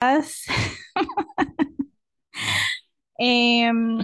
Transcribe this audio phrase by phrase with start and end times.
[3.20, 3.98] Em,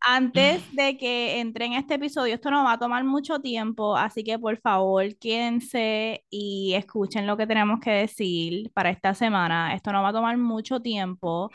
[0.00, 4.24] antes de que entre en este episodio, esto no va a tomar mucho tiempo, así
[4.24, 9.74] que por favor quédense y escuchen lo que tenemos que decir para esta semana.
[9.74, 11.50] Esto no va a tomar mucho tiempo,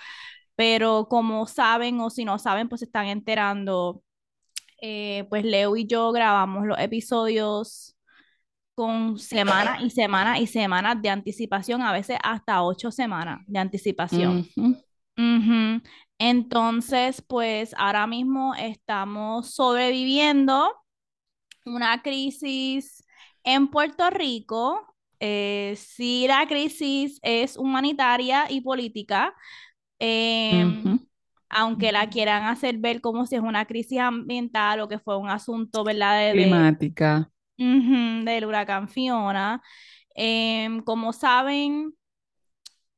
[0.55, 4.04] pero como saben o si no saben, pues se están enterando.
[4.82, 7.96] Eh, pues Leo y yo grabamos los episodios
[8.76, 14.48] con semanas y semanas y semanas de anticipación, a veces hasta ocho semanas de anticipación.
[16.23, 20.72] Entonces, pues ahora mismo estamos sobreviviendo
[21.66, 23.04] una crisis
[23.44, 24.95] en Puerto Rico.
[25.20, 29.34] Eh, sí, la crisis es humanitaria y política,
[30.00, 31.00] em,
[31.50, 35.30] aunque la quieran hacer ver como si es una crisis ambiental o que fue un
[35.30, 36.20] asunto, ¿verdad?
[36.20, 37.31] De, Climática.
[37.62, 39.62] Ujú, del huracán Fiona.
[40.16, 41.94] Em, como saben,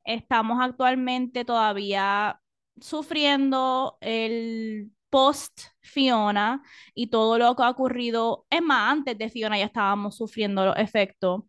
[0.03, 2.39] estamos actualmente todavía
[2.80, 6.64] sufriendo el post Fiona
[6.95, 8.45] y todo lo que ha ocurrido.
[8.50, 11.44] Es más, antes de Fiona ya estábamos sufriendo los efectos.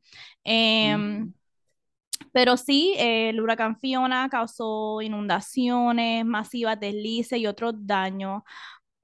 [0.45, 1.33] Em,
[2.33, 8.43] pero sí, el huracán Fiona causó inundaciones, masivas deslices y otros daños.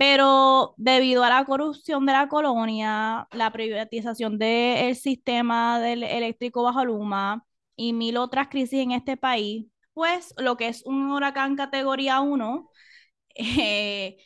[0.00, 6.86] Pero debido a la corrupción de la colonia, la privatización del sistema del eléctrico bajo
[6.86, 7.44] Luma
[7.76, 12.70] y mil otras crisis en este país, pues lo que es un huracán categoría 1
[13.34, 14.16] eh,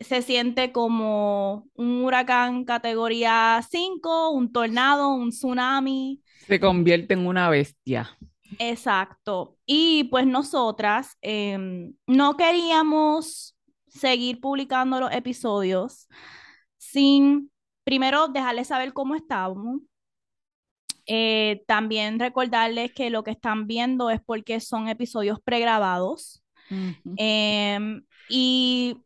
[0.00, 6.20] se siente como un huracán categoría 5, un tornado, un tsunami.
[6.46, 8.18] Se convierte en una bestia.
[8.58, 9.56] Exacto.
[9.64, 13.51] Y pues nosotras em, no queríamos
[13.92, 16.08] seguir publicando los episodios
[16.78, 17.50] sin
[17.84, 19.80] primero dejarles saber cómo estábamos.
[21.06, 26.44] Eh, también recordarles que lo que están viendo es porque son episodios pregrabados
[27.16, 28.96] em, y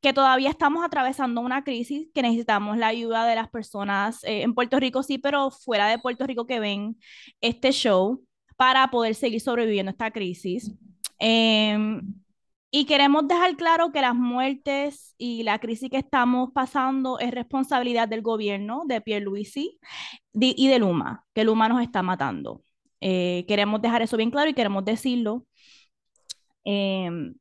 [0.00, 4.54] que todavía estamos atravesando una crisis que necesitamos la ayuda de las personas eh, en
[4.54, 6.98] Puerto Rico, sí, pero fuera de Puerto Rico que ven
[7.40, 8.22] este show
[8.56, 10.72] para poder seguir sobreviviendo esta crisis.
[12.70, 18.08] Y queremos dejar claro que las muertes y la crisis que estamos pasando es responsabilidad
[18.08, 19.78] del gobierno, de Pierluisi
[20.34, 22.62] y de Luma, que Luma nos está matando.
[23.00, 25.46] Eh, queremos dejar eso bien claro y queremos decirlo.
[26.64, 27.34] Em,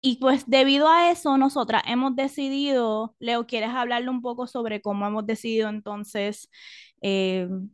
[0.00, 5.06] y pues debido a eso, nosotras hemos decidido, Leo, ¿quieres hablarle un poco sobre cómo
[5.06, 6.48] hemos decidido entonces
[7.00, 7.70] em,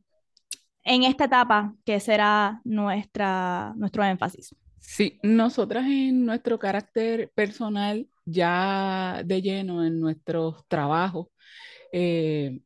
[0.84, 4.54] en esta etapa que será nuestra, nuestro énfasis?
[4.82, 11.28] Sí, nosotras en nuestro carácter personal, ya de lleno en nuestros trabajos,
[11.92, 12.60] eh,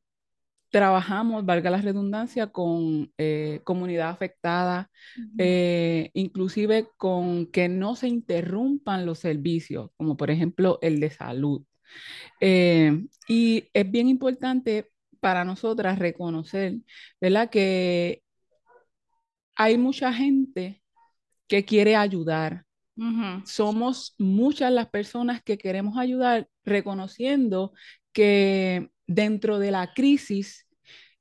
[0.71, 4.91] trabajamos, valga la redundancia, con eh, comunidad afectada,
[5.39, 11.65] eh, inclusive con que no se interrumpan los servicios, como por ejemplo el de salud.
[13.29, 14.91] y es bien importante
[15.21, 16.77] para nosotras reconocer,
[17.21, 17.51] ¿verdad?
[17.51, 18.23] Que
[19.57, 20.83] hay mucha gente
[21.49, 22.65] que quiere ayudar.
[23.45, 27.73] Somos muchas las personas que queremos ayudar, reconociendo
[28.13, 30.67] que dentro de la crisis,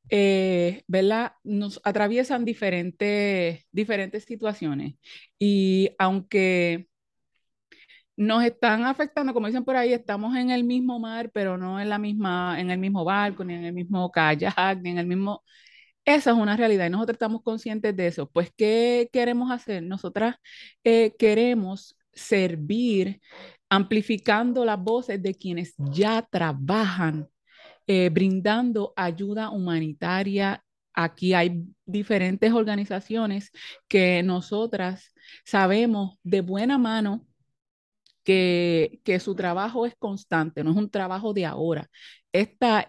[0.10, 1.34] eh, ¿verdad?
[1.44, 4.96] Nos atraviesan diferentes, diferentes situaciones.
[5.38, 6.88] Y aunque
[8.18, 11.90] nos están afectando, como dicen por ahí, estamos en el mismo mar, pero no en
[11.90, 15.44] la misma, en el mismo barco, ni en el mismo kayak, ni en el mismo,
[16.06, 18.30] esa es una realidad y nosotros estamos conscientes de eso.
[18.30, 19.84] Pues, ¿qué queremos hacer?
[19.84, 20.36] Nosotras
[20.84, 23.22] eh, queremos servir
[23.70, 27.28] amplificando las voces de quienes ya trabajan,
[27.88, 30.64] eh, brindando ayuda humanitaria.
[30.94, 33.52] Aquí hay diferentes organizaciones
[33.88, 37.26] que nosotras sabemos de buena mano
[38.24, 41.90] que, que, su trabajo es constante, no es un trabajo de ahora,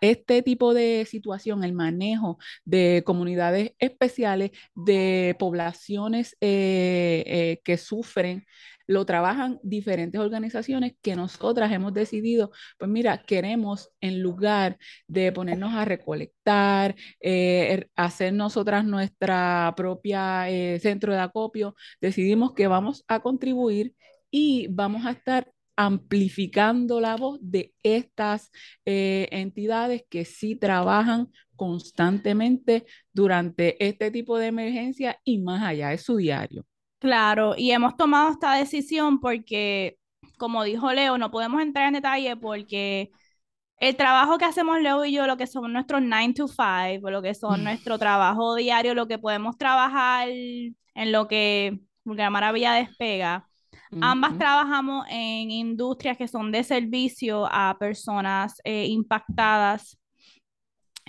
[0.01, 8.45] este tipo de situación, el manejo de comunidades especiales, de poblaciones eh, eh, que sufren,
[8.89, 14.78] lo trabajan diferentes organizaciones que nosotras hemos decidido, pues mira, queremos en lugar
[15.09, 20.47] de ponernos a recolectar, eh, er, hacer nosotras nuestra propia
[20.81, 23.95] centro de acopio, decidimos que vamos a contribuir
[24.31, 28.51] y vamos a estar amplificando la voz de estas
[28.84, 35.99] eh, entidades que sí trabajan constantemente durante este tipo de emergencia y más allá de
[35.99, 36.65] su diario.
[36.99, 39.99] Claro, y hemos tomado esta decisión porque,
[40.39, 43.11] como dijo Leo, no podemos entrar en detalle porque
[43.78, 47.21] el trabajo que hacemos Leo y yo, lo que son nuestros 9 to 5, lo
[47.23, 53.49] que son nuestro trabajo diario, lo que podemos trabajar en lo que Vulgar Maravilla Despega.
[54.00, 59.98] Ambas trabajamos en industrias que son de servicio a personas eh, impactadas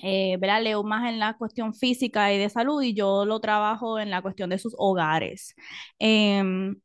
[0.04, 4.10] eh, Leo más en la cuestión física y de salud y yo lo trabajo en
[4.10, 5.56] la cuestión de sus hogares.
[6.00, 6.76] Em,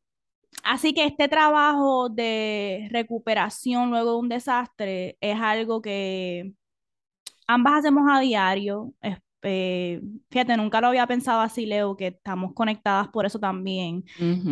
[0.65, 6.53] así que este trabajo de recuperación luego de un desastre es algo que
[7.47, 8.93] ambas hacemos a diario.
[9.43, 10.01] Eh,
[10.31, 14.05] fíjate, nunca lo había pensado así, Leo, que estamos conectadas por eso también.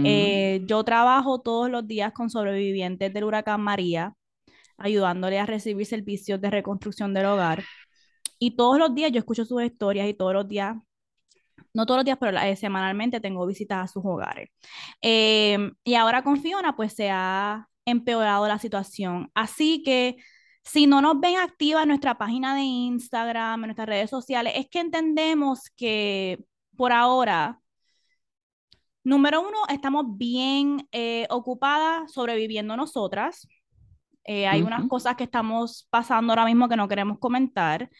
[0.04, 4.14] Eh, yo trabajo todos los días con sobrevivientes del huracán María,
[4.76, 7.64] ayudándole a recibir servicios de reconstrucción del hogar.
[8.38, 10.76] Y todos los días yo escucho sus historias y todos los días,
[11.74, 14.48] no todos los días, pero eh, semanalmente tengo visitas a sus hogares.
[15.02, 19.30] Y ahora con Fiona, pues se ha empeorado la situación.
[19.34, 20.16] Así que
[20.72, 24.68] si no nos ven activa en nuestra página de Instagram, en nuestras redes sociales, es
[24.68, 26.44] que entendemos que
[26.76, 27.60] por ahora,
[29.02, 33.48] número uno, estamos bien eh, ocupadas sobreviviendo nosotras.
[34.24, 37.90] Eh, hay unas cosas que estamos pasando ahora mismo que no queremos comentar.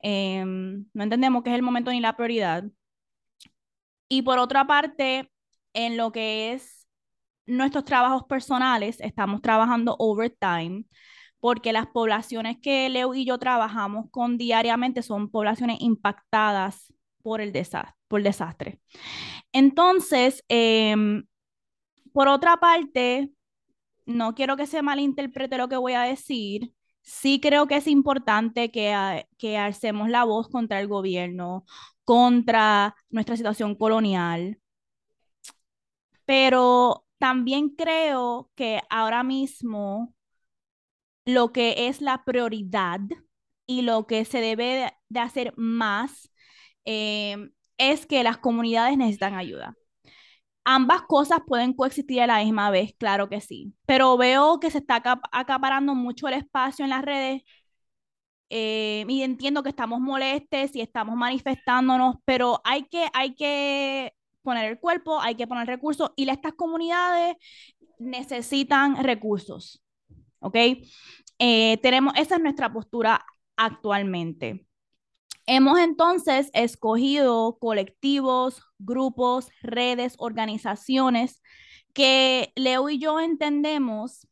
[0.00, 2.62] Em, no entendemos que es el momento ni la prioridad.
[4.08, 5.32] Y por otra parte,
[5.72, 6.86] en lo que es
[7.46, 10.84] nuestros trabajos personales, estamos trabajando overtime
[11.40, 16.92] porque las poblaciones que Leo y yo trabajamos con diariamente son poblaciones impactadas
[17.22, 18.80] por el desastre.
[19.52, 21.24] Entonces, em,
[22.12, 23.32] por otra parte,
[24.06, 26.72] no quiero que se malinterprete lo que voy a decir,
[27.02, 31.64] sí creo que es importante que, que alcemos la voz contra el gobierno,
[32.04, 34.58] contra nuestra situación colonial,
[36.24, 40.14] pero también creo que ahora mismo
[41.34, 43.00] lo que es la prioridad
[43.66, 46.30] y lo que se debe de hacer más
[46.84, 49.74] eh, es que las comunidades necesitan ayuda.
[50.64, 54.78] Ambas cosas pueden coexistir a la misma vez, claro que sí, pero veo que se
[54.78, 57.42] está acaparando mucho el espacio en las redes
[58.50, 64.12] eh, y entiendo que estamos molestes y estamos manifestándonos, pero hay que, hay que
[64.42, 67.36] poner el cuerpo, hay que poner recursos y estas comunidades
[67.98, 69.82] necesitan recursos,
[70.40, 70.56] ¿ok?
[71.40, 73.24] Eh, tenemos, esa es nuestra postura
[73.56, 74.66] actualmente.
[75.46, 81.42] Hemos entonces escogido colectivos, grupos, redes, organizaciones
[81.94, 84.28] que Leo y yo entendemos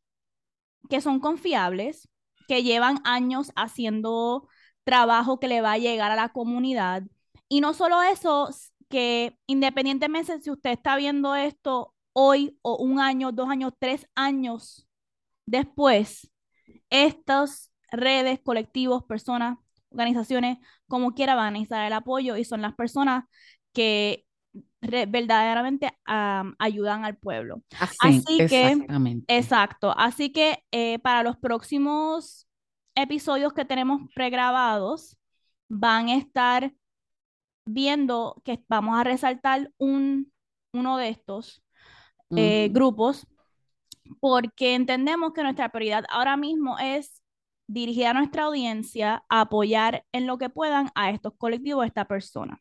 [0.91, 2.09] que son confiables,
[2.47, 4.47] que llevan años haciendo
[4.85, 7.05] trabajo que le va a llegar a la comunidad.
[7.49, 8.51] Y no solo eso,
[8.91, 14.87] que independientemente si usted está viendo esto hoy o un año, dos años, tres años
[15.47, 16.31] después,
[16.91, 19.59] estas redes, colectivos, personas
[19.91, 23.25] organizaciones como quiera van a necesitar el apoyo y son las personas
[23.73, 24.27] que
[24.81, 25.91] verdaderamente
[26.59, 27.63] ayudan al pueblo.
[28.01, 28.87] Así, que,
[29.29, 29.93] exacto.
[29.97, 32.47] Así que eh, para los próximos
[32.95, 35.17] episodios que tenemos pregrabados,
[35.69, 36.73] van a estar
[37.67, 40.33] viendo que vamos a resaltar un,
[40.73, 41.63] uno de estos
[42.31, 43.27] eh, grupos
[44.21, 47.23] porque entendemos que nuestra prioridad ahora mismo es
[47.67, 52.07] dirigir a nuestra audiencia a apoyar en lo que puedan a estos colectivos, a esta
[52.07, 52.61] persona.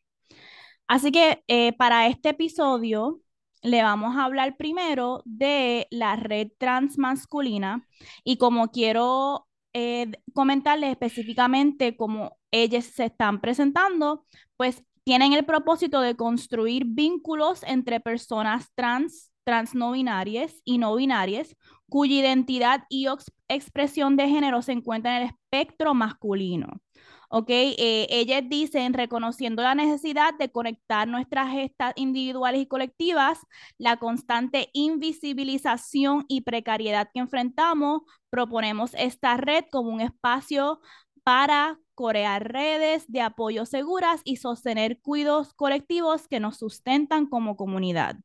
[0.86, 3.20] Así que eh, para este episodio
[3.62, 7.86] le vamos a hablar primero de la red transmasculina
[8.24, 14.24] y como quiero eh, comentarles específicamente cómo ellas se están presentando,
[14.56, 20.94] pues tienen el propósito de construir vínculos entre personas trans, trans no binarias y no
[20.94, 21.56] binarias
[21.88, 23.06] cuya identidad y
[23.48, 26.82] expresión de género se encuentra en el espectro masculino.
[27.30, 27.48] ¿ok?
[27.48, 33.38] Eh, ellas dicen, reconociendo la necesidad de conectar nuestras gestas individuales y colectivas,
[33.78, 40.82] la constante invisibilización y precariedad que enfrentamos, proponemos esta red como un espacio
[41.24, 48.18] para crear redes de apoyo seguras y sostener cuidados colectivos que nos sustentan como comunidad.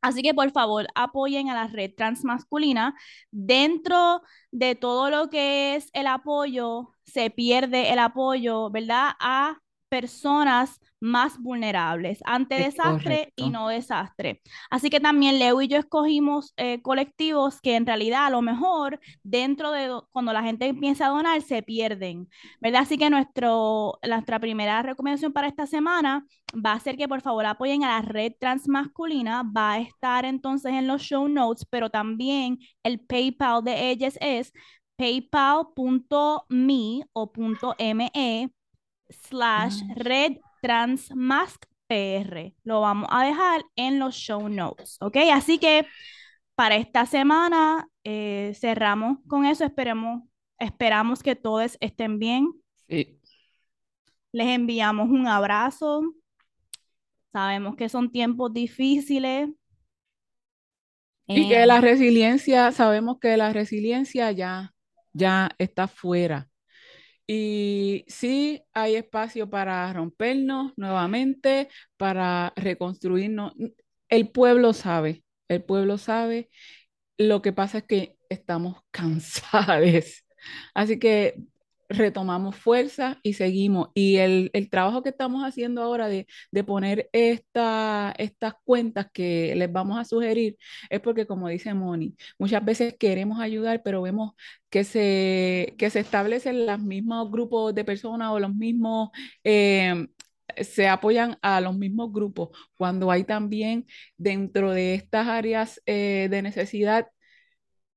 [0.00, 2.94] Así que por favor apoyen a la red transmasculina.
[3.30, 9.10] Dentro de todo lo que es el apoyo, se pierde el apoyo, ¿verdad?
[9.20, 14.40] A personas más vulnerables ante desastre y no desastre.
[14.70, 19.00] Así que también Leo y yo escogimos eh, colectivos que en realidad a lo mejor
[19.22, 22.28] dentro de cuando la gente empieza a donar se pierden,
[22.60, 22.82] ¿verdad?
[22.82, 26.24] Así que nuestro, nuestra primera recomendación para esta semana
[26.54, 30.72] va a ser que por favor apoyen a la red transmasculina, va a estar entonces
[30.72, 34.52] en los show notes, pero también el PayPal de ellas es
[34.96, 37.32] paypal.me o
[37.94, 38.50] .me
[39.08, 42.54] slash red transmask PR.
[42.64, 45.16] Lo vamos a dejar en los show notes, ¿ok?
[45.32, 45.86] Así que
[46.54, 49.64] para esta semana eh, cerramos con eso.
[49.64, 50.22] Esperemos,
[50.58, 52.52] esperamos que todos estén bien.
[52.88, 53.20] Sí.
[54.32, 56.02] Les enviamos un abrazo.
[57.32, 59.50] Sabemos que son tiempos difíciles.
[61.28, 64.72] Y que la resiliencia, sabemos que la resiliencia ya,
[65.12, 66.48] ya está fuera.
[67.26, 73.52] Y sí hay espacio para rompernos nuevamente, para reconstruirnos.
[74.08, 76.48] El pueblo sabe, el pueblo sabe.
[77.18, 80.24] Lo que pasa es que estamos cansados.
[80.74, 81.36] Así que
[81.88, 83.88] retomamos fuerza y seguimos.
[83.94, 86.26] Y el, trabajo que estamos haciendo ahora de,
[86.64, 90.56] poner esta, estas cuentas que les vamos a sugerir
[90.90, 94.32] es porque, como dice Moni, muchas veces queremos ayudar, pero vemos
[94.70, 99.10] que se, que se establecen los mismos grupos de personas o los mismos...
[99.44, 100.06] Eh,
[100.62, 106.42] se apoyan a los mismos grupos, cuando hay también dentro de estas áreas eh, de
[106.42, 107.08] necesidad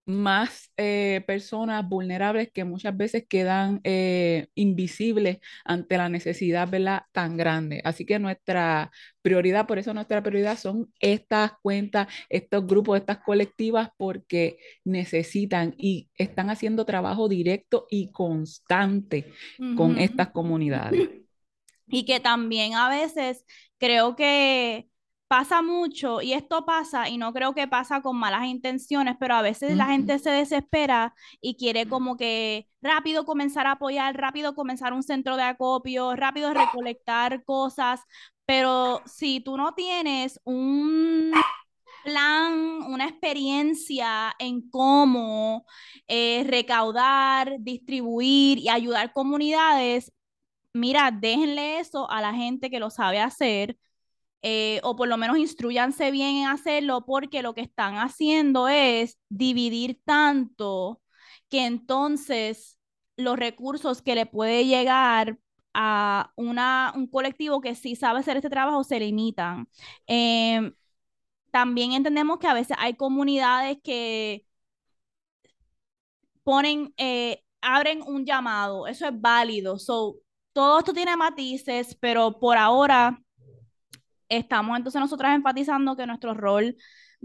[0.10, 7.04] más eh, personas vulnerables que muchas veces quedan eh, invisibles ante la necesidad ¿verdad?
[7.12, 7.80] tan grande.
[7.84, 13.90] Así que nuestra prioridad, por eso nuestra prioridad son estas cuentas, estos grupos, estas colectivas,
[13.98, 19.32] porque necesitan y están haciendo trabajo directo y constante
[19.78, 21.08] con estas comunidades.
[21.88, 23.46] Y que también a veces
[23.78, 24.88] creo que
[25.30, 29.44] pasa mucho y esto pasa y no creo que pasa con malas intenciones, pero a
[29.44, 34.92] veces la gente se desespera y quiere como que rápido comenzar a apoyar, rápido comenzar
[34.92, 38.02] un centro de acopio, rápido recolectar cosas,
[38.48, 41.32] pero si tú no tienes un
[42.04, 45.66] plan, una experiencia en cómo
[46.08, 50.12] eh, recaudar, distribuir y ayudar comunidades,
[50.74, 53.78] mira, déjenle eso a la gente que lo sabe hacer
[54.42, 59.18] eh, o por lo menos instruyanse bien en hacerlo, porque lo que están haciendo es
[59.30, 61.02] dividir tanto
[61.50, 62.80] que entonces
[63.18, 65.38] los recursos que le puede llegar
[65.74, 69.68] a una, un colectivo que sí sabe hacer este trabajo se limitan.
[70.08, 70.74] Em,
[71.52, 74.46] también entendemos que a veces hay comunidades que
[76.44, 79.78] ponen, eh, abren un llamado, eso es válido.
[79.80, 80.18] So,
[80.54, 83.22] todo esto tiene matices, pero por ahora
[84.30, 86.76] estamos entonces nosotras enfatizando que nuestro rol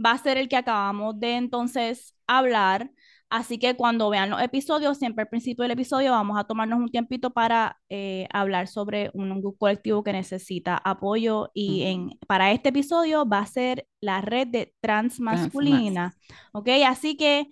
[0.02, 2.90] va a ser el que acabamos de entonces hablar.
[3.30, 6.88] Así que cuando vean los episodios, siempre al principio del episodio vamos a tomarnos un
[6.88, 12.68] tiempito para eh, hablar sobre un, grupo colectivo que necesita apoyo y en, para este
[12.68, 16.14] episodio va a ser la red de transmasculina.
[16.52, 16.68] ¿Ok?
[16.86, 17.48] Así que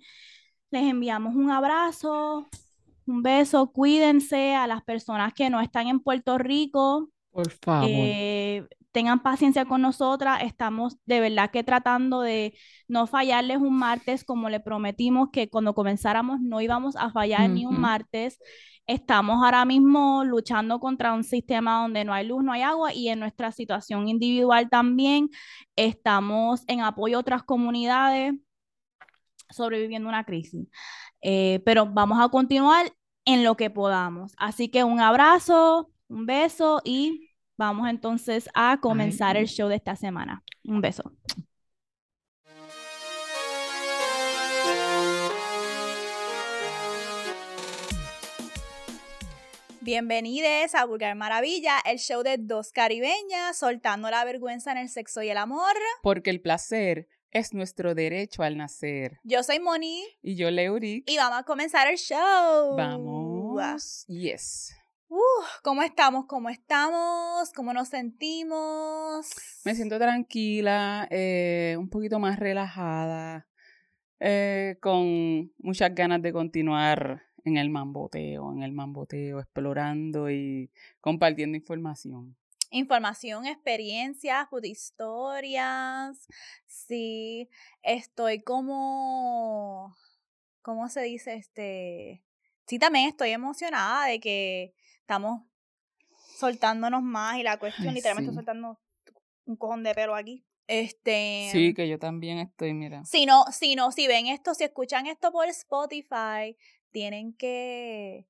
[0.71, 2.47] les enviamos un abrazo,
[3.05, 7.09] un beso, cuídense a las personas que no están en Puerto Rico.
[7.33, 7.89] Por favor.
[7.89, 10.43] Eh, tengan paciencia con nosotras.
[10.43, 12.53] Estamos de verdad que tratando de
[12.87, 17.65] no fallarles un martes como le prometimos que cuando comenzáramos no íbamos a fallar ni
[17.65, 18.39] un martes.
[18.85, 23.09] Estamos ahora mismo luchando contra un sistema donde no hay luz, no hay agua y
[23.09, 25.29] en nuestra situación individual también
[25.75, 28.33] estamos en apoyo a otras comunidades
[29.49, 30.67] sobreviviendo una crisis.
[31.21, 32.91] Eh, pero vamos a continuar
[33.25, 34.33] en lo que podamos.
[34.37, 39.95] Así que un abrazo, un beso y Vamos entonces a comenzar el show de esta
[39.95, 40.43] semana.
[40.63, 41.11] Un beso.
[49.81, 55.21] Bienvenidos a Vulgar Maravilla, el show de dos caribeñas soltando la vergüenza en el sexo
[55.21, 55.75] y el amor.
[56.01, 59.19] Porque el placer es nuestro derecho al nacer.
[59.23, 60.03] Yo soy Moni.
[60.23, 61.07] Y yo Leuric.
[61.07, 62.75] Y vamos a comenzar el show.
[62.75, 64.05] Vamos.
[64.07, 64.75] Yes.
[65.61, 66.25] ¿Cómo estamos?
[66.25, 67.51] ¿Cómo estamos?
[67.53, 69.29] ¿Cómo nos sentimos?
[69.63, 73.47] Me siento tranquila, eh, un poquito más relajada,
[74.19, 81.57] eh, con muchas ganas de continuar en el mamboteo, en el mamboteo, explorando y compartiendo
[81.57, 82.35] información.
[82.71, 86.27] Información, experiencias, historias.
[86.65, 87.49] Sí,
[87.83, 89.95] estoy como,
[90.61, 91.35] ¿cómo se dice?
[91.35, 92.23] Este,
[92.65, 95.41] sí, también estoy emocionada de que estamos
[96.37, 98.79] soltándonos más y la cuestión literalmente estoy soltando
[99.45, 100.45] un cojón de pelo aquí.
[100.67, 101.49] Este.
[101.51, 103.03] Sí, que yo también estoy, mira.
[103.03, 106.57] Si no, si no, si ven esto, si escuchan esto por Spotify,
[106.91, 108.27] tienen que.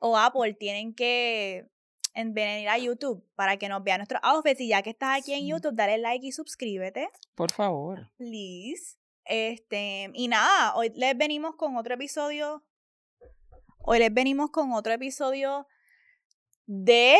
[0.00, 1.70] O Apple, tienen que
[2.14, 4.60] venir a YouTube para que nos vean nuestros outfits.
[4.60, 7.08] Y ya que estás aquí en YouTube, dale like y suscríbete.
[7.36, 8.10] Por favor.
[8.16, 8.98] Please.
[9.24, 12.64] Este, y nada, hoy les venimos con otro episodio.
[13.78, 15.68] Hoy les venimos con otro episodio
[16.66, 17.16] de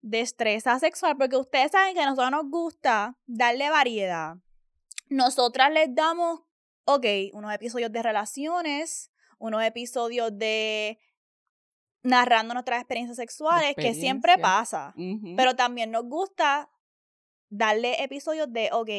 [0.00, 4.36] destreza sexual, porque ustedes saben que a nosotros nos gusta darle variedad.
[5.08, 6.40] Nosotras les damos,
[6.84, 10.98] ok, unos episodios de relaciones, unos episodios de
[12.02, 14.94] narrando nuestras experiencias sexuales, que siempre pasa.
[15.36, 16.70] Pero también nos gusta
[17.48, 18.90] darle episodios de, ok,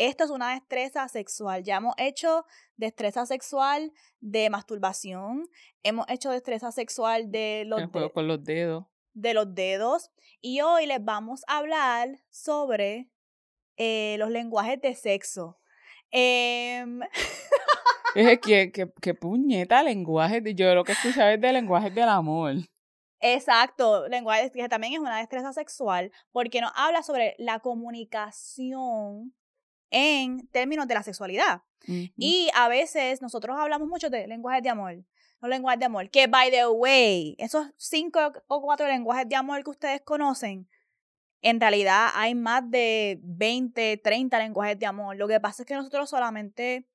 [0.00, 1.62] esto es una destreza sexual.
[1.62, 5.48] Ya hemos hecho destreza sexual de masturbación,
[5.82, 8.86] hemos hecho destreza sexual de los, con los dedos.
[9.12, 10.10] De los dedos.
[10.40, 13.10] Y hoy les vamos a hablar sobre
[13.76, 15.58] eh, los lenguajes de sexo.
[16.10, 16.84] Eh...
[18.14, 20.42] es que, que, puñeta lenguaje.
[20.54, 22.54] Yo lo que escuchaba es de lenguajes del amor.
[23.20, 29.34] Exacto, lenguaje que también es una destreza sexual, porque nos habla sobre la comunicación
[29.90, 31.62] en términos de la sexualidad.
[32.16, 35.04] Y a veces nosotros hablamos mucho de lenguajes de amor,
[35.40, 39.64] los lenguajes de amor, que by the way, esos cinco o cuatro lenguajes de amor
[39.64, 40.68] que ustedes conocen,
[41.42, 45.16] en realidad hay más de 20, 30 lenguajes de amor.
[45.16, 46.86] Lo que pasa es que nosotros solamente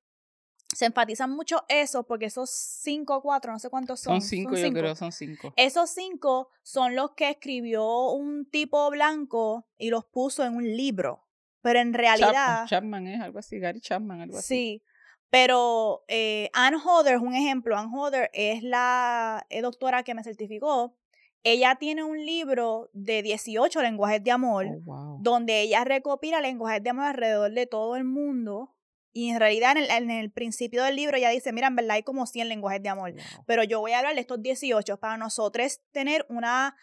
[0.74, 4.20] se enfatizan mucho eso porque esos cinco o cuatro, no sé cuántos son.
[4.20, 5.52] Son cinco, yo creo, son cinco.
[5.56, 11.25] Esos cinco son los que escribió un tipo blanco y los puso en un libro.
[11.66, 12.64] Pero en realidad.
[12.68, 14.46] Chapman, es algo así, Gary Chapman, algo así.
[14.46, 14.82] Sí.
[15.30, 17.76] Pero eh, Anne Hodder es un ejemplo.
[17.76, 20.96] Anne Hodder es la eh, doctora que me certificó.
[21.42, 26.90] Ella tiene un libro de 18 lenguajes de amor, oh, donde ella recopila lenguajes de
[26.90, 28.76] amor alrededor de todo el mundo.
[29.12, 32.26] Y en realidad, en el, principio del libro, ella dice: Mira, en verdad hay como
[32.26, 33.12] 100 lenguajes de amor.
[33.44, 36.76] Pero yo voy a hablar de estos 18 para nosotros tener una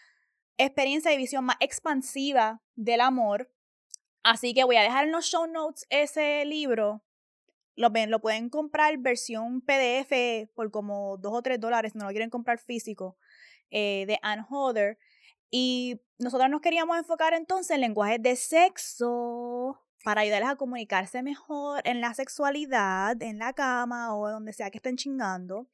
[0.58, 3.53] experiencia de visión más expansiva del amor
[4.24, 7.04] Así que voy a dejar en los show notes ese libro.
[7.76, 12.30] Lo, lo pueden comprar versión PDF por como dos o tres dólares, no lo quieren
[12.30, 13.18] comprar físico,
[13.70, 14.98] eh, de Anne Hodder.
[15.50, 21.82] Y nosotros nos queríamos enfocar entonces en lenguajes de sexo para ayudarles a comunicarse mejor
[21.84, 25.68] en la sexualidad, en la cama o donde sea que estén chingando.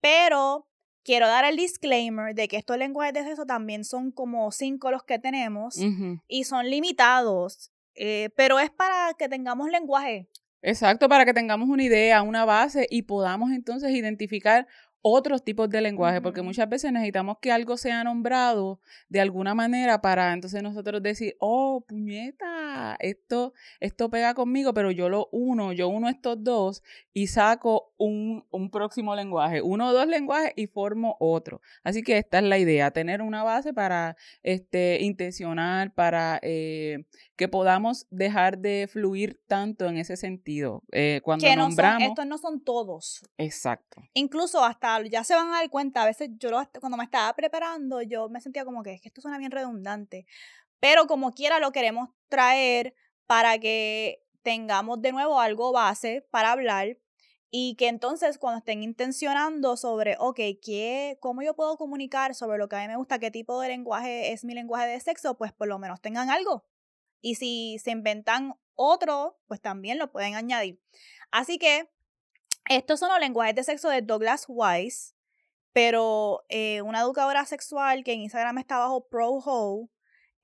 [0.00, 0.66] Pero
[1.06, 5.04] quiero dar el disclaimer de que estos lenguajes de sexo también son como cinco los
[5.04, 5.78] que tenemos
[6.26, 10.28] y son limitados, eh, pero es para que tengamos lenguaje.
[10.62, 14.66] Exacto, para que tengamos una idea, una base y podamos entonces identificar
[15.02, 20.00] otros tipos de lenguaje, porque muchas veces necesitamos que algo sea nombrado de alguna manera
[20.00, 25.88] para entonces nosotros decir, oh, puñeta, esto, esto pega conmigo, pero yo lo uno, yo
[25.88, 26.82] uno estos dos
[27.12, 31.60] y saco un, un próximo lenguaje, uno o dos lenguajes y formo otro.
[31.84, 37.04] Así que esta es la idea, tener una base para este, intencionar, para eh,
[37.36, 40.82] que podamos dejar de fluir tanto en ese sentido.
[40.92, 42.08] Eh, cuando nombramos...
[42.08, 43.22] estos no son todos.
[43.38, 44.02] Exacto.
[44.14, 48.02] Incluso hasta, ya se van a dar cuenta, a veces yo cuando me estaba preparando,
[48.02, 50.26] yo me sentía como que es que esto suena bien redundante.
[50.80, 52.94] Pero como quiera lo queremos traer
[53.26, 56.98] para que tengamos de nuevo algo base para hablar
[57.50, 62.68] y que entonces cuando estén intencionando sobre, ok, ¿qué, ¿cómo yo puedo comunicar sobre lo
[62.68, 65.36] que a mí me gusta, qué tipo de lenguaje es mi lenguaje de sexo?
[65.36, 66.64] Pues por lo menos tengan algo.
[67.20, 70.80] Y si se inventan otro, pues también lo pueden añadir.
[71.30, 71.90] Así que
[72.68, 75.14] estos son los lenguajes de sexo de Douglas Wise,
[75.72, 79.88] pero eh, una educadora sexual que en Instagram está bajo ProHo,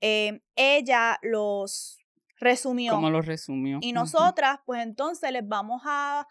[0.01, 1.99] eh, ella los
[2.39, 2.93] resumió.
[2.93, 3.79] ¿Cómo los resumió?
[3.81, 6.27] Y nosotras, pues entonces les vamos a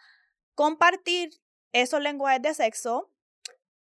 [0.54, 1.30] compartir
[1.72, 3.11] esos lenguajes de sexo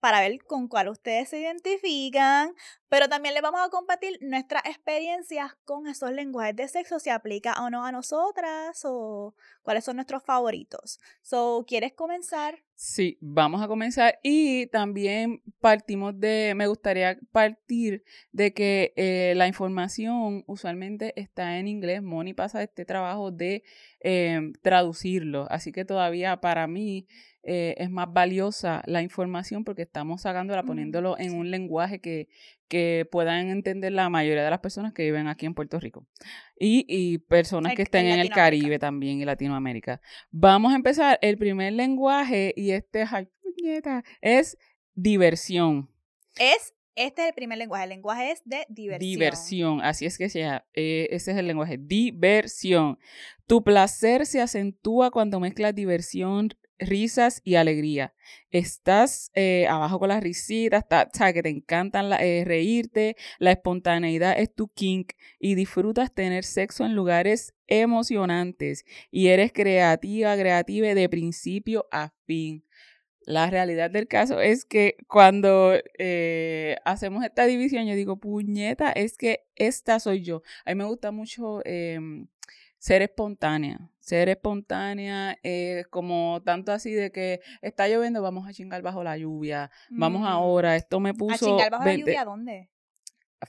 [0.00, 2.54] para ver con cuál ustedes se identifican,
[2.88, 7.54] pero también les vamos a compartir nuestras experiencias con esos lenguajes de sexo, si aplica
[7.62, 10.98] o no a nosotras o cuáles son nuestros favoritos.
[11.22, 12.62] So, ¿quieres comenzar?
[12.82, 14.18] Sí, vamos a comenzar.
[14.22, 21.68] Y también partimos de, me gustaría partir de que eh, la información usualmente está en
[21.68, 22.02] inglés.
[22.02, 23.64] Moni pasa este trabajo de
[24.00, 27.06] em, traducirlo, así que todavía para mí
[27.42, 32.28] eh, es más valiosa la información porque estamos sacándola, poniéndolo en un lenguaje que,
[32.70, 36.06] que puedan entender la mayoría de las personas que viven aquí en Puerto Rico
[36.56, 40.00] y, y personas que estén en, el Caribe también y Latinoamérica.
[40.30, 41.18] Vamos a empezar.
[41.20, 43.04] El primer lenguaje, y este
[44.22, 44.56] es
[44.94, 45.90] diversión.
[46.38, 47.84] Es este es el primer lenguaje.
[47.84, 49.10] El lenguaje es de diversión.
[49.10, 50.66] Diversión, así es que sea.
[50.74, 51.76] Eh, ese es el lenguaje.
[51.78, 52.98] Diversión.
[53.46, 56.50] Tu placer se acentúa cuando mezclas diversión,
[56.80, 58.14] risas y alegría.
[58.50, 60.84] Estás eh, abajo con las risitas,
[61.32, 66.94] que te encantan eh, reírte, la espontaneidad es tu kink y disfrutas tener sexo en
[66.94, 72.64] lugares emocionantes y eres creativa, creativa de principio a fin.
[73.26, 79.16] La realidad del caso es que cuando eh, hacemos esta división, yo digo, puñeta, es
[79.16, 80.42] que esta soy yo.
[80.64, 82.26] A mí me gusta mucho em,
[82.80, 83.78] ser espontánea.
[84.00, 89.16] Ser espontánea, eh, como tanto así de que está lloviendo, vamos a chingar bajo la
[89.16, 89.70] lluvia.
[89.90, 90.24] Vamos mm.
[90.24, 91.34] ahora, esto me puso.
[91.34, 92.70] ¿A chingar bajo la lluvia dónde?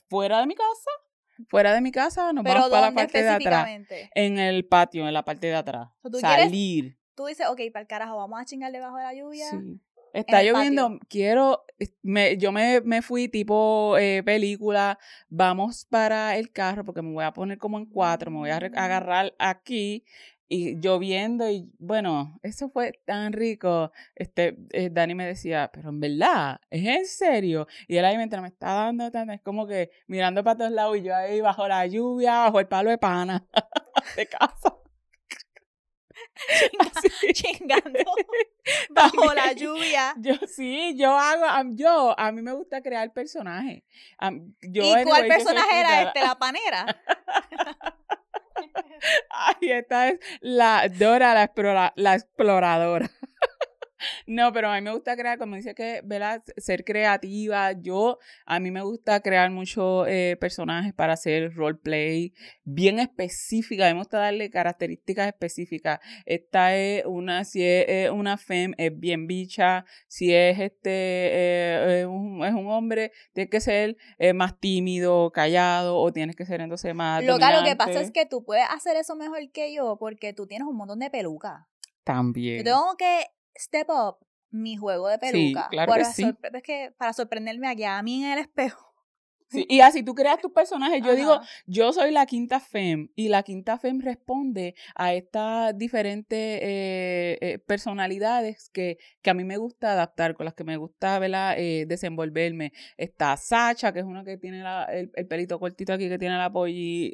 [0.08, 0.90] Fuera de mi casa.
[1.48, 3.68] Fuera de mi casa, nos vamos para la parte de atrás.
[4.14, 5.88] En el patio, en la parte de atrás.
[6.20, 9.50] Salir tú dices, ok, para el carajo, vamos a chingar debajo de la lluvia.
[9.50, 9.80] Sí.
[10.12, 11.64] Está lloviendo, quiero,
[12.02, 14.98] me, yo me, me fui tipo eh, película,
[15.28, 18.60] vamos para el carro porque me voy a poner como en cuatro, me voy a
[18.60, 18.76] mm.
[18.76, 20.04] agarrar aquí
[20.52, 23.90] y lloviendo y bueno, eso fue tan rico.
[24.14, 27.66] Este, eh, Dani me decía, pero en verdad, ¿es en serio?
[27.88, 31.04] Y él ahí mientras me está dando, es como que mirando para todos lados y
[31.04, 33.46] yo ahí bajo la lluvia, bajo el palo de pana
[34.16, 34.76] de casa.
[37.34, 38.00] chingando
[38.90, 40.14] bajo la lluvia.
[40.18, 43.82] Yo sí, yo hago, yo, a mí me gusta crear personajes.
[44.60, 46.20] ¿Y cuál personaje era este?
[46.20, 46.86] ¿La panera?
[49.30, 53.10] Ay, esta es la Dora la, la exploradora.
[54.26, 56.42] No, pero a mí me gusta crear, como dice que, ¿verdad?
[56.56, 57.72] Ser creativa.
[57.72, 62.32] Yo, a mí me gusta crear muchos eh, personajes para hacer roleplay
[62.64, 63.86] bien específica.
[63.86, 66.00] A mí me gusta darle características específicas.
[66.26, 69.84] Esta es una, si es, una fem, es bien bicha.
[70.08, 75.30] Si es este, eh, es, un, es, un, hombre, tiene que ser eh, más tímido,
[75.32, 77.24] callado, o tienes que ser entonces más.
[77.24, 80.46] Lo, lo que pasa es que tú puedes hacer eso mejor que yo porque tú
[80.46, 81.68] tienes un montón de peluca.
[82.04, 82.58] También.
[82.58, 84.18] Yo tengo que step up
[84.50, 85.62] mi juego de peluca.
[85.62, 86.34] Sí, claro que sí.
[86.52, 88.91] Es que para sorprenderme aquí a mí en el espejo
[89.52, 91.02] y así tú creas tus personajes.
[91.04, 96.38] Yo digo, yo soy la quinta fem y la quinta fem responde a estas diferentes
[96.38, 101.20] eh, eh, personalidades que, que, a mí me gusta adaptar, con las que me gusta
[101.56, 102.72] eh, desenvolverme.
[102.96, 106.50] Está Sacha, que es una que tiene el, pelito cortito aquí, que tiene la,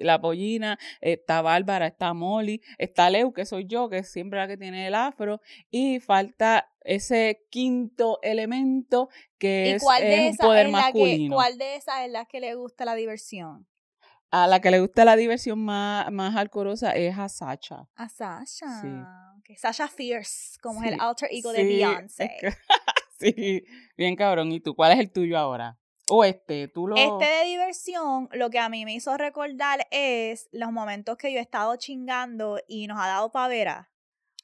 [0.01, 0.79] la pollina.
[1.01, 2.61] Está Bárbara, está Molly.
[2.79, 5.41] Está Leu, que soy yo, que es siempre la que tiene el afro.
[5.71, 11.37] Y falta ese quinto elemento que es, un poder masculino.
[11.37, 13.69] ¿Cuál de esas es la que le gusta la diversión?
[14.31, 17.89] A la que le gusta la diversión más, más alcorosa es a Sasha.
[17.95, 18.81] A Sasha.
[18.81, 19.57] Sí.
[19.57, 22.37] Sasha Fierce, como es el alter ego de Beyoncé.
[23.21, 23.65] sí,
[23.97, 24.53] bien cabrón.
[24.53, 25.79] ¿Y tú cuál es el tuyo ahora?
[26.11, 26.97] O este, tú lo...
[26.97, 31.39] Este de diversión, lo que a mí me hizo recordar es los momentos que yo
[31.39, 33.91] he estado chingando y nos ha dado pavera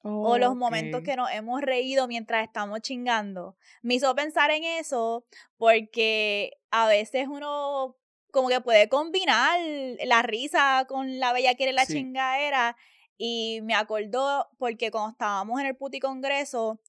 [0.07, 3.57] o los momentos que nos hemos reído mientras estamos chingando.
[3.81, 5.25] Me hizo pensar en eso
[5.57, 7.97] porque a veces uno
[8.31, 9.59] como que puede combinar
[10.05, 12.77] la risa con la bella quiere la chingadera
[13.17, 16.81] y me acordó porque cuando estábamos en el puti congreso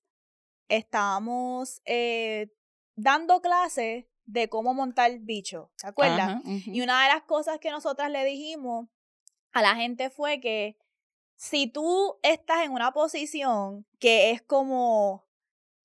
[0.68, 2.50] estábamos eh,
[2.96, 6.42] dando clases de cómo montar bicho, ¿te acuerdas?
[6.46, 8.88] Y una de las cosas que nosotras le dijimos
[9.54, 10.76] a la gente fue que
[11.36, 15.26] si tú estás en una posición que es como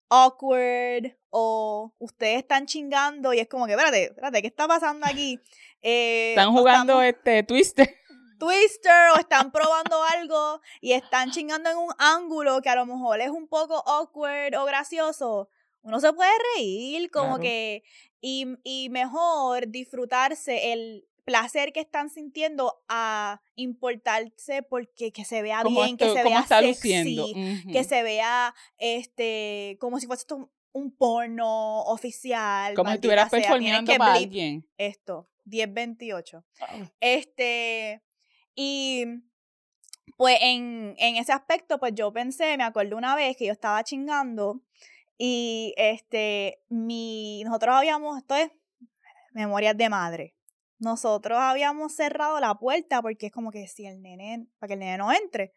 [0.09, 5.41] awkward o ustedes están chingando y es como que, espérate, espérate, ¿qué está pasando aquí?
[5.83, 7.89] Eh, están jugando este Twister.
[8.39, 13.23] Twister o están probando algo y están chingando en un ángulo que a lo mejor
[13.23, 15.49] es un poco awkward o gracioso.
[15.81, 17.83] Uno se puede reír, como que,
[18.21, 25.62] y, y mejor disfrutarse el, placer que están sintiendo a importarse porque que se vea
[25.62, 30.27] bien, que se vea sexy, que se vea este como si fuese
[30.73, 32.75] un porno oficial.
[32.75, 34.69] Como si estuvieras performando para alguien.
[34.77, 36.45] Esto, 1028.
[36.99, 38.03] Este,
[38.57, 39.05] y
[40.16, 43.85] pues en, en ese aspecto, pues yo pensé, me acuerdo una vez que yo estaba
[43.85, 44.62] chingando
[45.16, 48.51] y este, mi, nosotros habíamos, esto es
[49.33, 50.35] memorias de madre
[50.81, 54.81] nosotros habíamos cerrado la puerta porque es como que si el nene, para que el
[54.81, 55.55] nene no entre.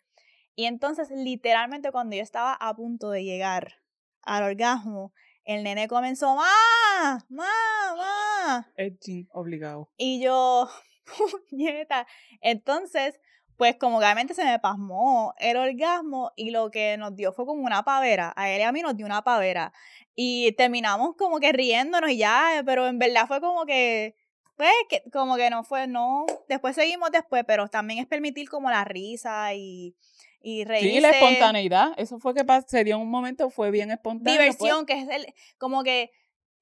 [0.55, 3.73] Y entonces, literalmente, cuando yo estaba a punto de llegar
[4.21, 5.13] al orgasmo,
[5.45, 7.25] el nene comenzó, ¡ma!
[7.29, 7.45] ¡ma!
[7.97, 8.71] ¡ma!
[8.75, 9.89] Edging, obligado.
[9.97, 10.69] Y yo,
[11.49, 12.05] puñeta.
[12.41, 13.19] Entonces,
[13.57, 17.63] pues como obviamente se me pasmó el orgasmo y lo que nos dio fue como
[17.63, 18.33] una pavera.
[18.35, 19.73] A él y a mí nos dio una pavera.
[20.15, 24.15] Y terminamos como que riéndonos y ya, pero en verdad fue como que
[24.55, 28.69] pues que como que no fue, no, después seguimos después, pero también es permitir como
[28.69, 29.95] la risa y,
[30.41, 30.95] y reírse.
[30.95, 34.37] Sí, la espontaneidad, eso fue que se dio en un momento, fue bien espontáneo.
[34.37, 34.57] Pues.
[34.57, 36.11] Diversión, que es el, como que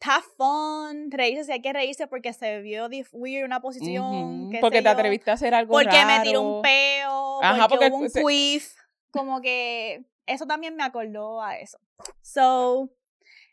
[0.02, 4.52] have fun, reírse, si hay que reírse porque se vio weird una posición.
[4.60, 8.10] porque te atreviste a hacer algo Porque me tiró un peo, Ajá, porque, hubo un
[8.10, 8.74] quiff,
[9.12, 11.78] como que eso también me acordó a eso.
[12.24, 12.90] So,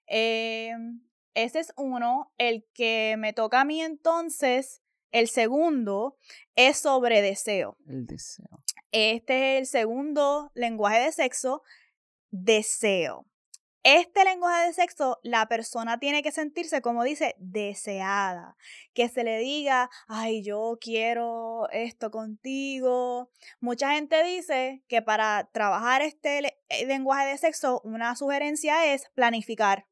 [0.08, 1.00] Em,
[1.44, 2.32] ese es uno.
[2.38, 6.16] El que me toca a mí entonces, el segundo,
[6.56, 7.76] es sobre deseo.
[7.86, 8.62] El deseo.
[8.90, 11.62] Este es el segundo lenguaje de sexo,
[12.30, 13.26] deseo.
[13.84, 18.56] Este lenguaje de sexo, la persona tiene que sentirse, como dice, deseada.
[18.92, 23.30] Que se le diga, ay, yo quiero esto contigo.
[23.60, 29.86] Mucha gente dice que para trabajar este eh, lenguaje de sexo, una sugerencia es planificar.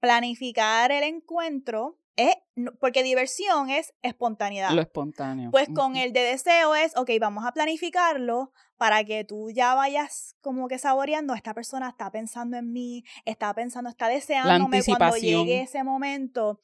[0.00, 2.34] Planificar el encuentro es,
[2.80, 4.70] porque diversión es espontaneidad.
[4.72, 5.50] Lo espontáneo.
[5.50, 10.36] Pues con el de deseo es, ok, vamos a planificarlo para que tú ya vayas
[10.40, 15.62] como que saboreando, esta persona está pensando en mí, está pensando, está deseándome cuando llegue
[15.62, 16.60] ese momento.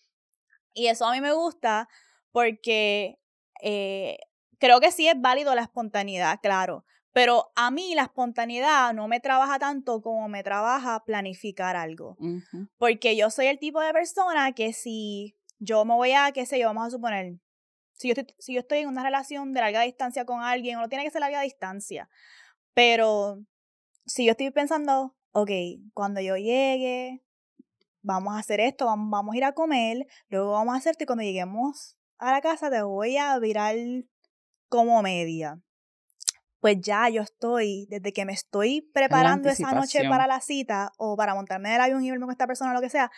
[0.73, 1.89] Y eso a mí me gusta
[2.33, 3.19] porque
[3.63, 4.19] eh,
[4.59, 6.85] creo que sí es válido la espontaneidad, claro.
[7.17, 12.19] Pero a mí la espontaneidad no me trabaja tanto como me trabaja planificar algo.
[12.77, 16.59] Porque yo soy el tipo de persona que si yo me voy a, qué sé
[16.59, 17.39] yo, vamos a suponer,
[17.95, 20.91] si yo, estoy, si yo estoy en una relación de larga distancia con alguien, no
[20.91, 22.11] tiene que ser larga distancia,
[22.75, 23.43] pero
[24.05, 25.51] si yo estoy pensando, ok,
[25.95, 27.25] cuando yo llegue,
[28.03, 31.07] vamos a hacer esto, vamos, vamos a ir a comer, luego vamos a hacerte y
[31.07, 33.75] cuando lleguemos a la casa te voy a virar
[34.69, 35.63] como media.
[36.61, 41.17] Pues ya yo estoy, desde que me estoy preparando esa noche para la cita o
[41.17, 43.11] para montarme del avión y verme con esta persona o lo que sea,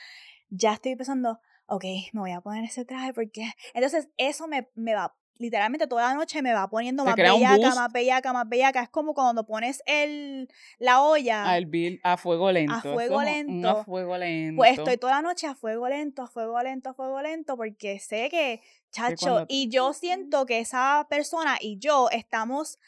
[0.50, 3.50] ya estoy pensando, ok, me voy a poner ese traje porque...
[3.74, 7.92] Entonces eso me, me va, literalmente toda la noche me va poniendo más bellaca, más
[7.92, 8.82] bellaca, más bellaca.
[8.82, 10.48] Es como cuando pones el,
[10.78, 11.50] la olla.
[11.50, 11.70] Al
[12.02, 12.74] a fuego lento.
[12.74, 13.68] A fuego lento.
[13.68, 14.56] A fuego lento.
[14.56, 17.98] Pues estoy toda la noche a fuego lento, a fuego lento, a fuego lento, porque
[17.98, 22.78] sé que, chacho, y yo siento que esa persona y yo estamos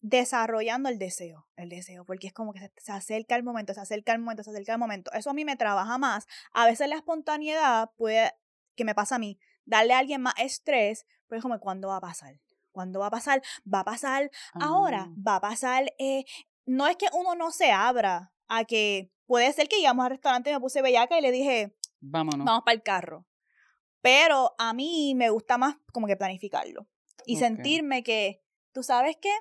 [0.00, 4.12] desarrollando el deseo, el deseo, porque es como que se, acerca el momento, se acerca
[4.12, 5.12] el momento, se acerca el momento.
[5.12, 6.26] Eso a mí me trabaja más.
[6.52, 8.32] A veces la espontaneidad puede,
[8.76, 12.00] que me pasa a mí, darle a alguien más estrés, pues como, ¿cuándo va a
[12.00, 12.40] pasar?
[12.72, 13.42] ¿Cuándo va a pasar?
[13.72, 15.14] Va a pasar ahora, ah.
[15.26, 16.24] va a pasar, eh,
[16.66, 20.50] no es que uno no se abra a que puede ser que llegamos al restaurante
[20.50, 22.46] y me puse bellaca y le dije, vámonos.
[22.46, 23.26] Vamos para el carro.
[24.00, 26.88] Pero a mí me gusta más como que planificarlo
[27.26, 29.32] y sentirme que, ¿tú sabes qué?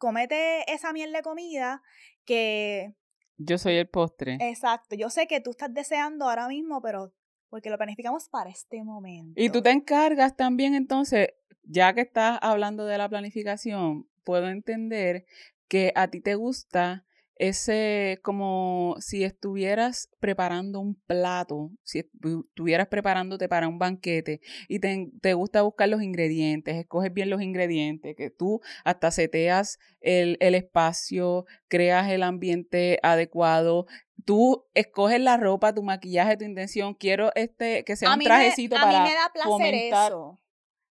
[0.00, 1.82] Comete esa miel de comida
[2.24, 2.94] que...
[3.36, 4.38] Yo soy el postre.
[4.40, 7.14] Exacto, yo sé que tú estás deseando ahora mismo, pero
[7.48, 9.40] porque lo planificamos para este momento.
[9.40, 11.28] Y tú te encargas también entonces,
[11.62, 15.26] ya que estás hablando de la planificación, puedo entender
[15.68, 17.04] que a ti te gusta
[17.40, 25.32] ese como si estuvieras preparando un plato, si estuvieras preparándote para un banquete y te,
[25.32, 31.46] gusta buscar los ingredientes, escoges bien los ingredientes, que tú hasta seteas el, el espacio,
[31.68, 33.86] creas el ambiente adecuado,
[34.26, 39.00] tú escoges la ropa, tu maquillaje, tu intención, quiero este que sea un trajecito para
[39.00, 40.38] a mí me da placer eso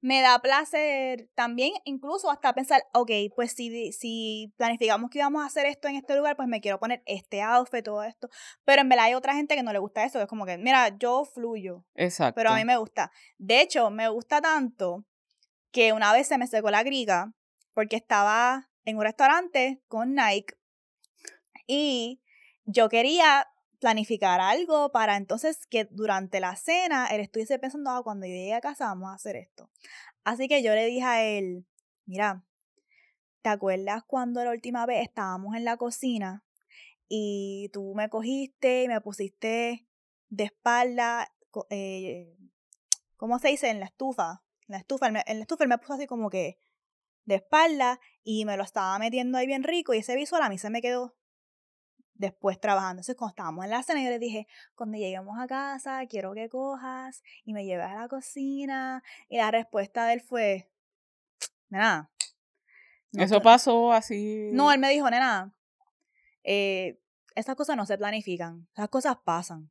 [0.05, 5.47] me da placer también, incluso hasta pensar, ok, pues si, si planificamos que íbamos a
[5.47, 8.29] hacer esto en este lugar, pues me quiero poner este outfit, todo esto.
[8.67, 10.95] Pero en verdad hay otra gente que no le gusta eso, es como que, mira,
[10.99, 11.87] yo fluyo.
[11.95, 12.35] Exacto.
[12.35, 13.11] Pero a mí me gusta.
[13.39, 15.07] De hecho, me gusta tanto
[15.71, 17.33] que una vez se me secó la griga
[17.73, 20.55] porque estaba en un restaurante con Nike
[21.67, 22.21] y
[22.67, 23.49] yo quería
[23.85, 28.63] planificar algo para entonces que durante la cena él estuviese pensando, ah, cuando llegue a
[28.63, 29.69] casa vamos a hacer esto.
[30.25, 31.67] Así que yo le dije a él,
[32.07, 32.47] mira,
[33.43, 36.43] ¿te acuerdas cuando la última vez estábamos en la cocina
[37.11, 39.87] y tú me cogiste y me pusiste
[40.31, 41.31] de espalda,
[41.69, 42.35] eh,
[43.19, 43.69] ¿cómo se dice?
[43.69, 44.43] En la estufa.
[44.67, 46.59] En la estufa, en la estufa él me puso así como que
[47.27, 50.57] de espalda y me lo estaba metiendo ahí bien rico y ese visual a mí
[50.57, 51.15] se me quedó
[52.15, 53.01] después trabajando.
[53.01, 56.49] Entonces, cuando estábamos en la cena, yo le dije, cuando lleguemos a casa, quiero que
[56.49, 59.03] cojas y me lleves a la cocina.
[59.29, 60.71] Y la respuesta de él fue,
[61.69, 62.11] nada.
[63.13, 64.51] Eso pasó así.
[64.53, 65.55] No, él me dijo, nena,
[66.43, 67.01] eh,
[67.35, 69.71] esas cosas no se planifican, esas cosas pasan.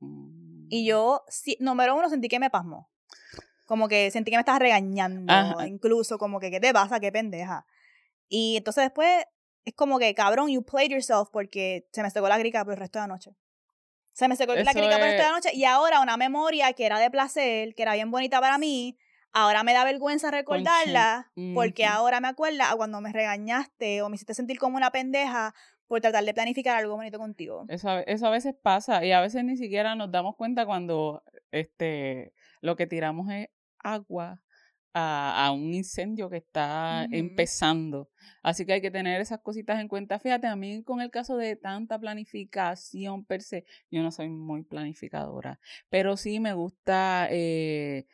[0.00, 0.86] Y mm.
[0.86, 1.24] yo,
[1.58, 2.90] número uno, sentí que me pasmó.
[3.66, 6.98] Como que sentí que me estás regañando, incluso como que, ¿qué te pasa?
[6.98, 7.66] ¿Qué pendeja?
[8.28, 9.24] Y entonces después
[9.64, 12.80] es como que, cabrón, you played yourself porque se me secó la grica por el
[12.80, 13.36] resto de la noche.
[14.12, 16.72] Se me secó la grica por el resto de la noche y ahora una memoria
[16.72, 18.98] que era de placer, que era bien bonita para mí,
[19.32, 24.16] ahora me da vergüenza recordarla porque ahora me acuerda a cuando me regañaste o me
[24.16, 25.54] hiciste sentir como una pendeja
[25.86, 27.64] por tratar de planificar algo bonito contigo.
[27.68, 32.32] Eso, eso a veces pasa y a veces ni siquiera nos damos cuenta cuando este
[32.60, 34.42] lo que tiramos es agua
[34.94, 38.10] a, un incendio que está empezando.
[38.42, 40.18] Así que hay que tener esas cositas en cuenta.
[40.18, 44.62] Fíjate, a mí con el caso de tanta planificación per se, yo no soy muy
[44.62, 48.06] planificadora, pero sí me gusta eh,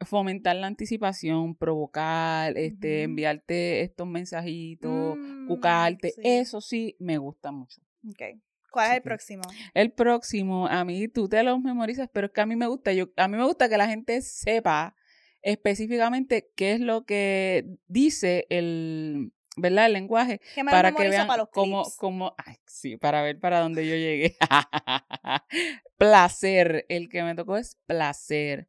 [0.00, 7.80] fomentar la anticipación, provocar, este, enviarte estos mensajitos, mm, cucarte, eso sí me gusta mucho.
[8.10, 8.40] Okay.
[8.70, 9.42] ¿Cuál es el próximo?
[9.74, 12.92] El próximo, a mí tú te los memorizas, pero es que a mí me gusta,
[12.92, 14.96] yo, a mí me gusta que la gente sepa
[15.42, 19.86] específicamente qué es lo que dice el, ¿verdad?
[19.86, 24.36] El lenguaje para que vean cómo, cómo, ay, sí, para ver para dónde yo llegué.
[25.98, 28.68] placer, el que me tocó es placer.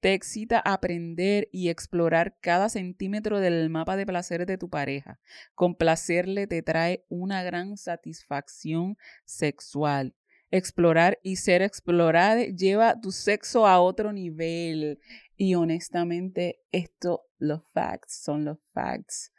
[0.00, 5.18] Te excita aprender y explorar cada centímetro del mapa de placeres de tu pareja.
[5.54, 10.14] Complacerle te trae una gran satisfacción sexual.
[10.50, 14.98] Explorar y ser explorada lleva tu sexo a otro nivel.
[15.42, 19.32] Y honestamente, esto, los facts son los facts.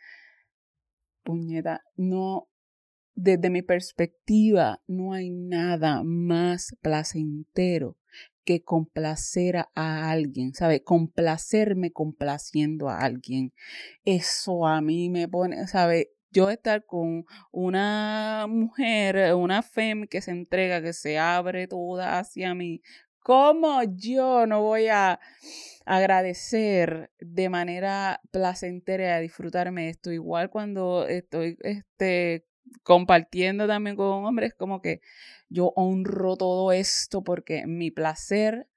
[1.24, 2.50] Puñeta, no,
[3.16, 7.98] desde mi perspectiva, no hay nada más placentero
[8.44, 10.84] que complacer a alguien, ¿sabe?
[10.84, 13.54] Complacerme complaciendo a alguien.
[14.04, 16.10] Eso a mí me pone, ¿sabe?
[16.32, 22.54] Yo estar con una mujer, una fem que se entrega, que se abre toda hacia
[22.54, 22.82] mí,
[23.24, 25.20] ¿cómo yo no voy a
[25.86, 30.12] agradecer de manera placentera a disfrutarme esto?
[30.12, 32.46] Igual cuando estoy este,
[32.84, 35.02] compartiendo también con un hombre, es como que
[35.50, 38.68] yo honro todo esto porque mi placer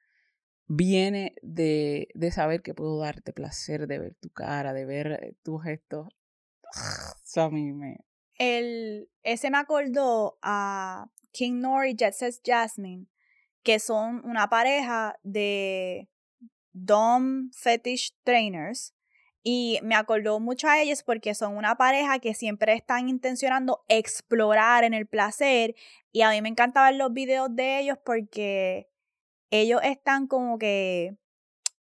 [0.68, 5.62] viene de, de saber que puedo darte placer, de ver tu cara, de ver tus
[5.62, 6.08] gestos.
[7.24, 7.98] Eso a mí me...
[8.38, 13.06] El, ese me acordó a King Nor y Jet Says Jasmine,
[13.66, 16.08] que son una pareja de
[16.72, 18.94] Dom Fetish Trainers
[19.42, 24.84] y me acordó mucho a ellos porque son una pareja que siempre están intencionando explorar
[24.84, 25.74] en el placer.
[26.12, 28.88] Y a mí me encanta ver los videos de ellos porque
[29.50, 31.16] ellos están como que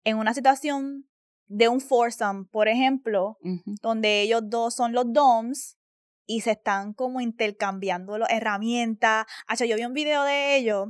[0.04, 1.08] en una situación
[1.45, 3.38] de un foursome, por ejemplo,
[3.84, 5.78] donde ellos dos son los doms
[6.26, 9.28] y se están como intercambiando las herramientas.
[9.56, 10.88] sea, yo vi un video de ellos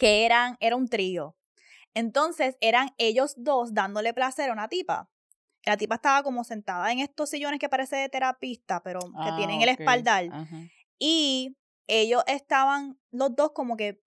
[0.00, 1.36] que eran, era un trío.
[1.92, 5.10] Entonces eran ellos dos dándole placer a una tipa.
[5.66, 9.60] La tipa estaba como sentada en estos sillones que parece de terapista, pero que tienen
[9.60, 10.24] ah, el espaldar.
[10.98, 11.54] Y
[11.86, 14.02] ellos estaban, los dos como que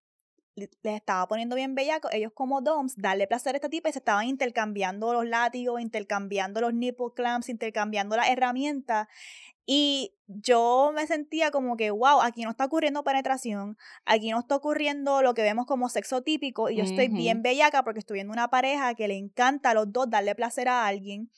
[0.55, 3.99] les estaba poniendo bien bellaco, ellos como doms, darle placer a esta tipa y se
[3.99, 9.07] estaban intercambiando los látigos, intercambiando los nipple clamps, intercambiando las herramientas.
[9.65, 14.55] Y yo me sentía como que, wow, aquí no está ocurriendo penetración, aquí no está
[14.55, 18.33] ocurriendo lo que vemos como sexo típico, y yo estoy bien bellaca porque estoy viendo
[18.33, 21.31] una pareja que le encanta a los dos darle placer a alguien.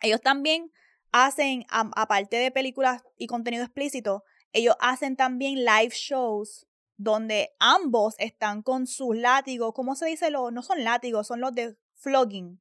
[0.00, 0.72] Ellos también
[1.12, 8.62] hacen, aparte de películas y contenido explícito, ellos hacen también live shows donde ambos están
[8.62, 10.30] con sus látigos, ¿cómo se dice?
[10.30, 12.60] Los, no son látigos, son los de flogging.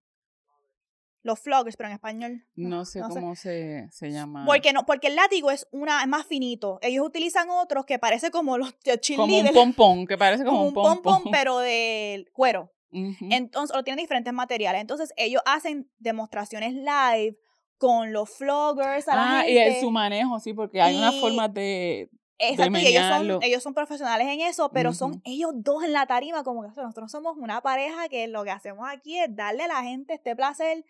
[1.23, 2.43] Los floggers, pero en español.
[2.55, 4.45] No, sé cómo Se, se, llama.
[4.45, 6.79] Porque no, porque el látigo es una, es más finito.
[6.81, 8.73] Ellos utilizan otros que parece como los
[9.15, 11.23] Como un pompón, que parece como, un pompón.
[11.31, 12.71] pero de cuero.
[12.91, 14.81] Entonces, o tienen diferentes materiales.
[14.81, 17.37] Entonces, ellos hacen demostraciones live
[17.77, 22.09] con los floggers a la ah, y su manejo, sí, porque hay unas formas de,
[22.43, 26.07] Exacto, y ellos son, ellos son profesionales en eso, pero son ellos dos en la
[26.07, 29.67] tarima, como que nosotros somos una pareja que lo que hacemos aquí es darle a
[29.67, 30.83] la gente este placer.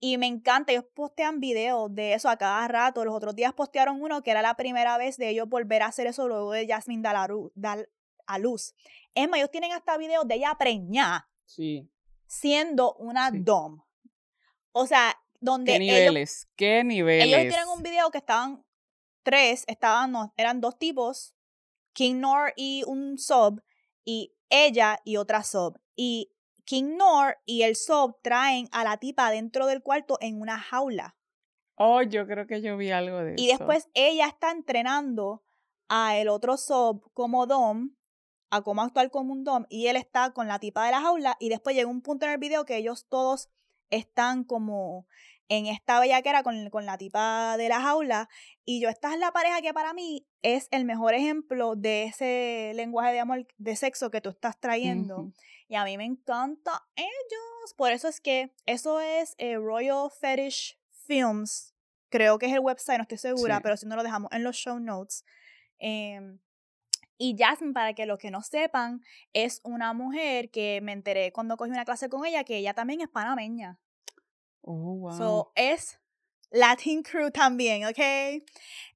[0.00, 3.04] Y me encanta, ellos postean videos de eso a cada rato.
[3.04, 6.06] Los otros días postearon uno que era la primera vez de ellos volver a hacer
[6.06, 7.88] eso luego de Jasmine dar
[8.26, 8.74] a luz.
[9.14, 11.28] Es más, ellos tienen hasta videos de ella preñada.
[11.46, 11.90] Sí.
[12.26, 13.80] Siendo una dom.
[14.72, 15.72] O sea, donde.
[15.72, 16.48] ¿Qué niveles?
[16.54, 17.26] ¿Qué niveles?
[17.26, 18.62] Ellos tienen un video que estaban
[19.28, 21.34] tres estaban, eran dos tipos,
[21.92, 23.62] King Nor y un sub,
[24.02, 25.78] y ella y otra sub.
[25.94, 26.32] Y
[26.64, 31.14] King Nor y el sub traen a la tipa dentro del cuarto en una jaula.
[31.74, 33.44] Oh, yo creo que yo vi algo de eso.
[33.44, 35.44] Y después ella está entrenando
[35.88, 37.96] a el otro sub como Dom,
[38.48, 41.36] a cómo actuar como un Dom, y él está con la tipa de la jaula,
[41.38, 43.50] y después llega un punto en el video que ellos todos
[43.90, 45.06] están como
[45.48, 48.28] en esta bellaquera con, con la tipa de la jaula.
[48.64, 52.72] Y yo, esta es la pareja que para mí es el mejor ejemplo de ese
[52.74, 55.32] lenguaje de amor, de sexo que tú estás trayendo.
[55.68, 57.74] Y a mí me encanta ellos.
[57.76, 61.74] Por eso es que eso es eh, Royal Fetish Films.
[62.10, 64.56] Creo que es el website, no estoy segura, pero si no lo dejamos en los
[64.56, 65.24] show notes.
[65.78, 66.38] Em,
[67.18, 71.56] y Jasmine, para que los que no sepan, es una mujer que me enteré cuando
[71.56, 73.78] cogí una clase con ella, que ella también es panameña.
[74.60, 75.16] Oh, wow.
[75.16, 75.98] So, es
[76.50, 77.98] Latin Crew también, ¿ok?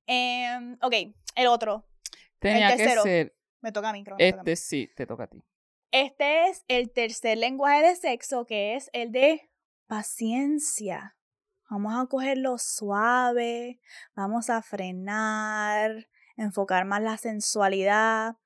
[0.06, 0.94] Em, ok,
[1.36, 1.86] el otro.
[2.38, 3.34] Tenía que ser.
[3.60, 5.42] Me toca a mí, Este sí, te toca a ti.
[5.92, 9.50] Este es el tercer lenguaje de sexo, que es el de
[9.86, 11.16] paciencia.
[11.70, 13.80] Vamos a cogerlo suave,
[14.14, 18.36] vamos a frenar, enfocar más la sensualidad.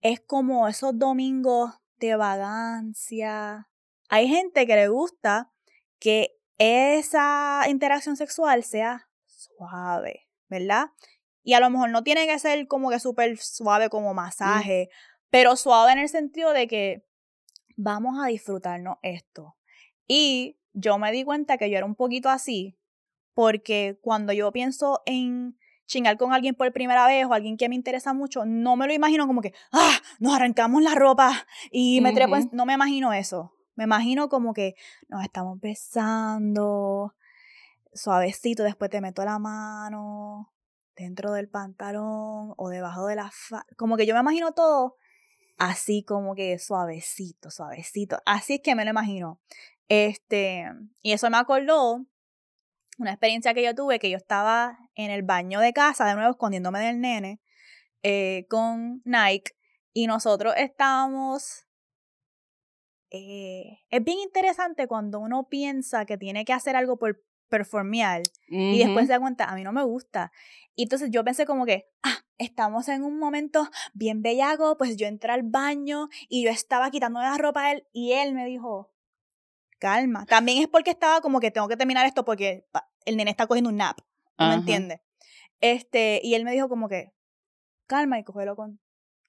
[0.00, 3.68] Es como esos domingos de vagancia.
[4.08, 5.53] Hay gente que le gusta
[5.98, 10.90] que esa interacción sexual sea suave, ¿verdad?
[11.42, 14.16] Y a lo mejor no tiene que ser como que súper suave como mm.
[14.16, 14.88] masaje,
[15.30, 17.04] pero suave en el sentido de que
[17.76, 19.56] vamos a disfrutarnos esto.
[20.06, 22.78] Y yo me di cuenta que yo era un poquito así,
[23.34, 27.74] porque cuando yo pienso en chingar con alguien por primera vez o alguien que me
[27.74, 32.12] interesa mucho, no me lo imagino como que, ah, nos arrancamos la ropa y me
[32.12, 33.52] trepo, no me imagino eso.
[33.74, 34.74] Me imagino como que
[35.08, 37.14] nos estamos besando,
[37.92, 40.52] suavecito, después te meto la mano
[40.96, 44.96] dentro del pantalón o debajo de la fa como que yo me imagino todo
[45.58, 48.18] así como que suavecito, suavecito.
[48.26, 49.40] Así es que me lo imagino.
[49.88, 50.66] Este,
[51.02, 52.04] y eso me acordó
[52.98, 56.30] una experiencia que yo tuve, que yo estaba en el baño de casa, de nuevo
[56.30, 57.40] escondiéndome del nene,
[58.02, 59.52] eh, con Nike,
[59.92, 61.66] y nosotros estábamos
[63.16, 68.78] eh, es bien interesante cuando uno piensa que tiene que hacer algo por performear y
[68.78, 70.32] después se da cuenta, a mí no me gusta.
[70.74, 75.06] Y entonces yo pensé como que, ah, estamos en un momento bien bellago, pues yo
[75.06, 78.92] entré al baño y yo estaba quitando la ropa a él y él me dijo,
[79.78, 80.26] calma.
[80.26, 82.66] También es porque estaba como que tengo que terminar esto porque
[83.04, 84.00] el nene está cogiendo un nap,
[84.38, 84.98] ¿no me entiendes?
[85.60, 87.12] Este, y él me dijo como que,
[87.86, 88.80] calma y cógelo con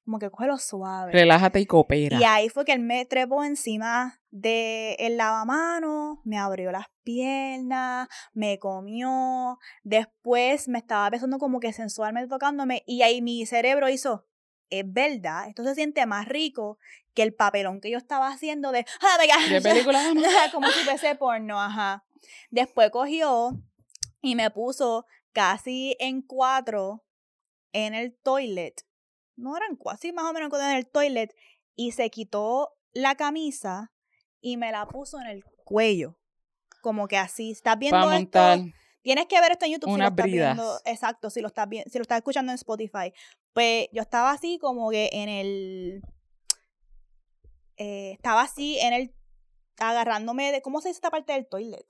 [0.06, 1.12] como que lo suave.
[1.12, 2.20] Relájate y coopera.
[2.20, 8.08] Y ahí fue que él me trepó encima del el lavamano, me abrió las piernas,
[8.34, 14.28] me comió, después me estaba besando como que sensualmente tocándome y ahí mi cerebro hizo,
[14.70, 16.78] es verdad, esto se siente más rico
[17.16, 19.18] que el papelón que yo estaba haciendo de, ah,
[19.50, 20.04] ¿De película?
[20.54, 22.06] como si fuese porno, ajá.
[22.52, 23.52] Después cogió
[24.22, 27.04] y me puso casi en cuatro
[27.72, 28.86] en el toilet
[29.36, 31.36] no eran así más o menos en el toilet,
[31.76, 33.92] y se quitó la camisa
[34.42, 36.18] y me la puso en el cuello.
[36.82, 38.40] Como que así, estás viendo esto.
[39.02, 40.80] Tienes que ver esto en YouTube si lo estás viendo.
[40.86, 43.14] Exacto, si lo estás viendo, si lo estás escuchando en Spotify.
[43.54, 46.02] Pues yo estaba así como que en el.
[47.78, 49.16] Eh, estaba así en el.
[49.78, 50.62] agarrándome de.
[50.62, 51.86] ¿Cómo se dice esta parte del toilet?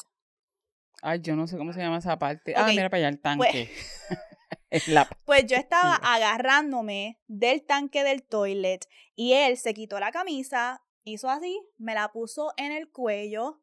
[1.02, 2.54] Ay, yo no sé cómo se llama esa parte.
[2.56, 3.70] Ah, mira para allá el pues
[5.26, 11.30] Pues yo estaba agarrándome del tanque del toilet y él se quitó la camisa, hizo
[11.30, 13.62] así, me la puso en el cuello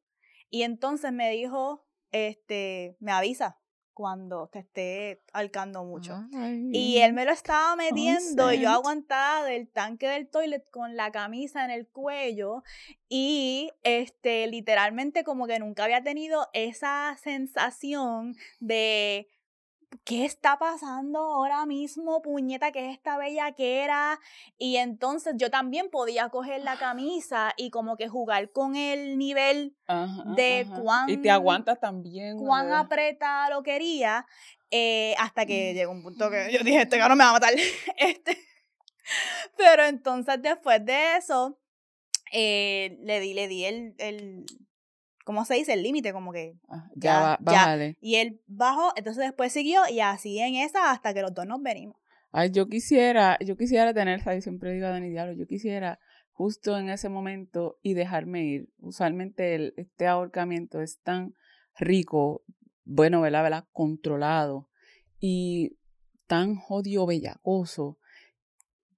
[0.48, 3.58] y entonces me dijo, este, me avisa
[3.94, 6.18] cuando te esté alcando mucho.
[6.72, 11.10] y él me lo estaba metiendo y yo aguantaba del tanque del toilet con la
[11.12, 12.62] camisa en el cuello
[13.08, 19.28] y este literalmente como que nunca había tenido esa sensación de
[20.04, 22.72] ¿qué está pasando ahora mismo, puñeta?
[22.72, 24.20] ¿Qué es esta bella que era?
[24.58, 29.76] Y entonces yo también podía coger la camisa y como que jugar con el nivel
[30.36, 31.08] de cuán...
[31.08, 32.38] Y te aguantas también.
[32.38, 34.26] Cuán apretada lo quería,
[34.70, 37.52] eh, hasta que llegó un punto que yo dije, este no me va a matar.
[37.96, 38.38] este...
[39.56, 41.58] Pero entonces después de eso,
[42.32, 44.44] eh, le di, le di el, el
[45.24, 45.74] ¿cómo se dice?
[45.74, 50.38] El límite, como que ah, ya, ya, Y él bajó, entonces después siguió y así
[50.38, 51.96] en esa hasta que los dos nos venimos.
[52.30, 54.44] Ay, yo quisiera, yo quisiera tener, ¿sabes?
[54.44, 55.98] siempre digo a Dani Diablo, yo quisiera
[56.32, 58.68] justo en ese momento y dejarme ir.
[58.78, 61.34] Usualmente el, este ahorcamiento es tan
[61.76, 62.42] rico,
[62.84, 63.42] bueno, ¿verdad?
[63.42, 63.64] ¿verdad?
[63.72, 64.68] Controlado
[65.20, 65.78] y
[66.26, 67.98] tan jodido bellacoso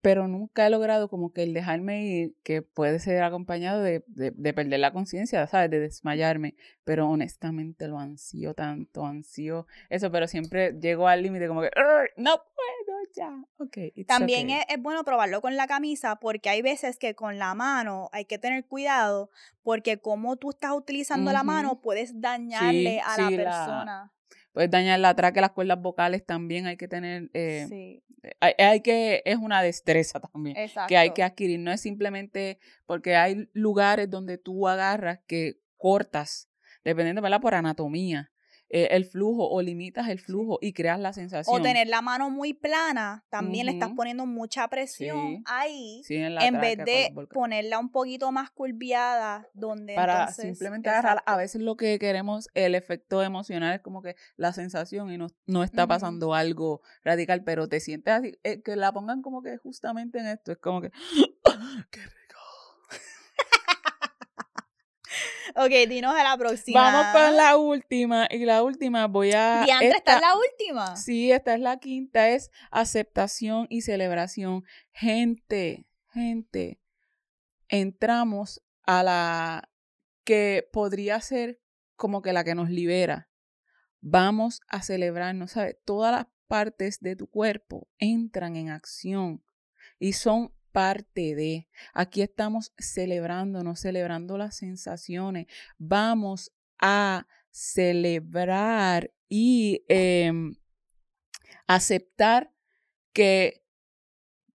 [0.05, 4.53] pero nunca he logrado como que el dejarme ir, que puede ser acompañado de, de,
[4.53, 5.71] perder la conciencia, ¿sabes?
[5.71, 11.63] De desmayarme, pero honestamente lo ansío tanto, ansío eso, pero siempre llego al límite como
[11.63, 11.71] que,
[12.19, 14.07] no puedo ya, ok.
[14.07, 18.27] También Es, bueno probarlo con la camisa porque hay veces que con la mano hay
[18.27, 19.31] que tener cuidado
[19.63, 24.13] porque como tú estás utilizando la mano puedes dañarle a la persona
[24.55, 28.03] puedes dañar la que las cuerdas vocales también hay que tener, eh, sí.
[28.41, 30.57] hay, que, es una destreza también,
[30.89, 36.49] que hay que adquirir, no es simplemente porque hay lugares donde tú agarras que cortas,
[36.85, 37.41] dependiendo, ¿verdad?
[37.41, 38.33] Por anatomía,
[38.77, 41.55] eh, el flujo o limitas el flujo y creas la sensación.
[41.55, 46.79] O tener la mano muy plana, también le estás poniendo mucha presión ahí en, vez
[46.79, 52.49] de ponerla un poquito más curviada donde para simplemente agarrar a veces lo que queremos
[52.55, 57.45] el efecto emocional es como que la sensación y no, no está pasando algo radical
[57.45, 60.81] pero te sientes así eh, que la pongan como que justamente en esto es como
[60.81, 60.91] que
[61.93, 62.01] qué
[65.57, 66.80] Ok, dinos a la próxima.
[66.80, 68.26] Vamos con la última.
[68.30, 69.62] Y la última voy a.
[69.64, 70.97] Diandra, esta, es la última.
[70.97, 72.28] Sí, esta es la quinta.
[72.30, 74.64] Es aceptación y celebración.
[74.92, 76.80] Gente, gente.
[77.68, 79.70] Entramos a la
[80.24, 81.61] que podría ser
[81.97, 83.28] como que la que nos libera.
[84.01, 85.76] Vamos a celebrarnos, ¿sabes?
[85.84, 89.42] Todas las partes de tu cuerpo entran en acción
[89.99, 91.68] y son parte de.
[91.95, 95.47] Aquí estamos celebrándonos, celebrando las sensaciones.
[95.79, 100.57] Vamos a celebrar y em,
[101.68, 102.53] aceptar
[103.12, 103.62] que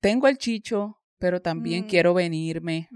[0.02, 1.88] tengo el chicho, pero también mm.
[1.88, 2.90] quiero venirme.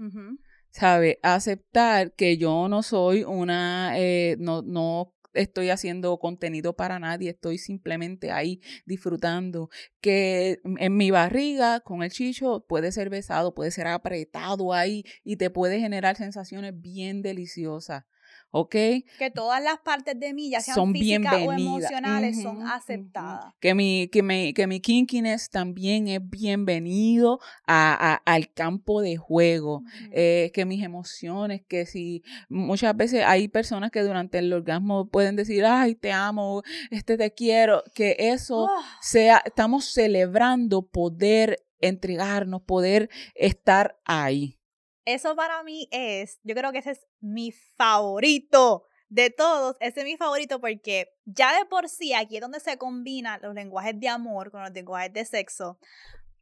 [0.68, 1.18] ¿Sabe?
[1.22, 7.58] Aceptar que yo no soy una, eh, no, no estoy haciendo contenido para nadie, estoy
[7.58, 9.68] simplemente ahí disfrutando.
[10.00, 15.36] Que en mi barriga con el chicho puede ser besado, puede ser apretado ahí y
[15.36, 18.04] te puede generar sensaciones bien deliciosas.
[18.56, 18.70] ¿Ok?
[18.70, 23.52] Que todas las partes de mí, ya sean son físicas o emocionales, son aceptadas.
[23.58, 29.82] Que mi, que, mi, que mi kinkiness también es bienvenido a, al campo de juego.
[30.12, 35.34] Eh, que mis emociones, que si muchas veces hay personas que durante el orgasmo pueden
[35.34, 38.84] decir, ay, te amo, este te quiero, que eso ¡Ah!
[39.02, 44.60] sea, estamos celebrando poder entregarnos, poder estar ahí.
[45.04, 49.76] Eso para mí es, yo creo que ese es mi favorito de todos.
[49.80, 53.54] Ese es mi favorito porque ya de por sí aquí es donde se combinan los
[53.54, 55.78] lenguajes de amor con los lenguajes de sexo.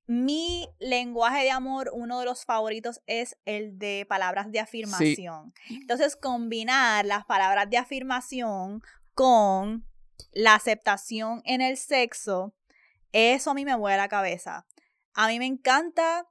[0.07, 5.55] Mi lenguaje de amor, uno de los favoritos es el de palabras de afirmación.
[5.71, 8.83] Entonces, combinar las palabras de afirmación
[9.15, 9.87] con
[10.33, 12.55] la aceptación en el sexo,
[13.13, 14.67] eso a mí me vuela la cabeza.
[15.15, 16.27] A mí me encanta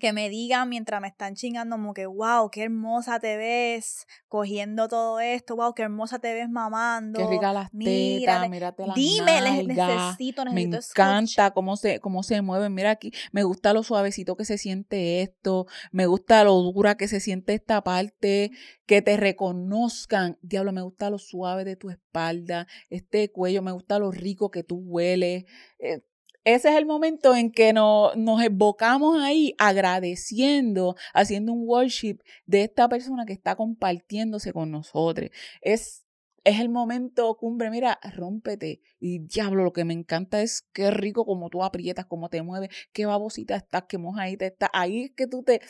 [0.00, 4.88] que me digan mientras me están chingando como que, wow, qué hermosa te ves cogiendo
[4.88, 7.18] todo esto, wow, qué hermosa te ves mamando.
[7.18, 12.40] Qué rica las tetas, mírate las Dime, necesito, necesito Me encanta cómo se, cómo se
[12.40, 16.96] mueven, mira aquí, me gusta lo suavecito que se siente esto, me gusta lo dura
[16.96, 18.50] que se siente esta parte,
[18.86, 23.98] que te reconozcan, diablo, me gusta lo suave de tu espalda, este cuello, me gusta
[23.98, 25.44] lo rico que tú hueles,
[25.78, 26.02] eh,
[26.44, 32.88] ese es el momento en que nos evocamos ahí agradeciendo, haciendo un worship de esta
[32.88, 35.30] persona que está compartiéndose con nosotros.
[35.60, 36.04] Es,
[36.44, 38.80] es el momento cumbre, mira, rómpete.
[38.98, 42.70] Y diablo, lo que me encanta es qué rico como tú aprietas, cómo te mueves,
[42.92, 44.70] qué babosita estás, qué mojadita estás.
[44.72, 45.60] Ahí es que tú te,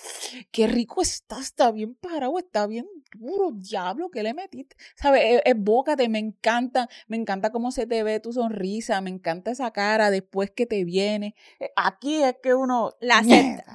[0.50, 4.76] qué rico estás, está bien parado, está bien duro, diablo, ¿qué le metiste?
[4.96, 5.42] ¿Sabes?
[5.44, 10.10] Evócate, me encanta, me encanta cómo se te ve tu sonrisa, me encanta esa cara
[10.10, 11.34] después que te viene.
[11.60, 12.92] Eh, aquí es que uno...
[13.00, 13.22] La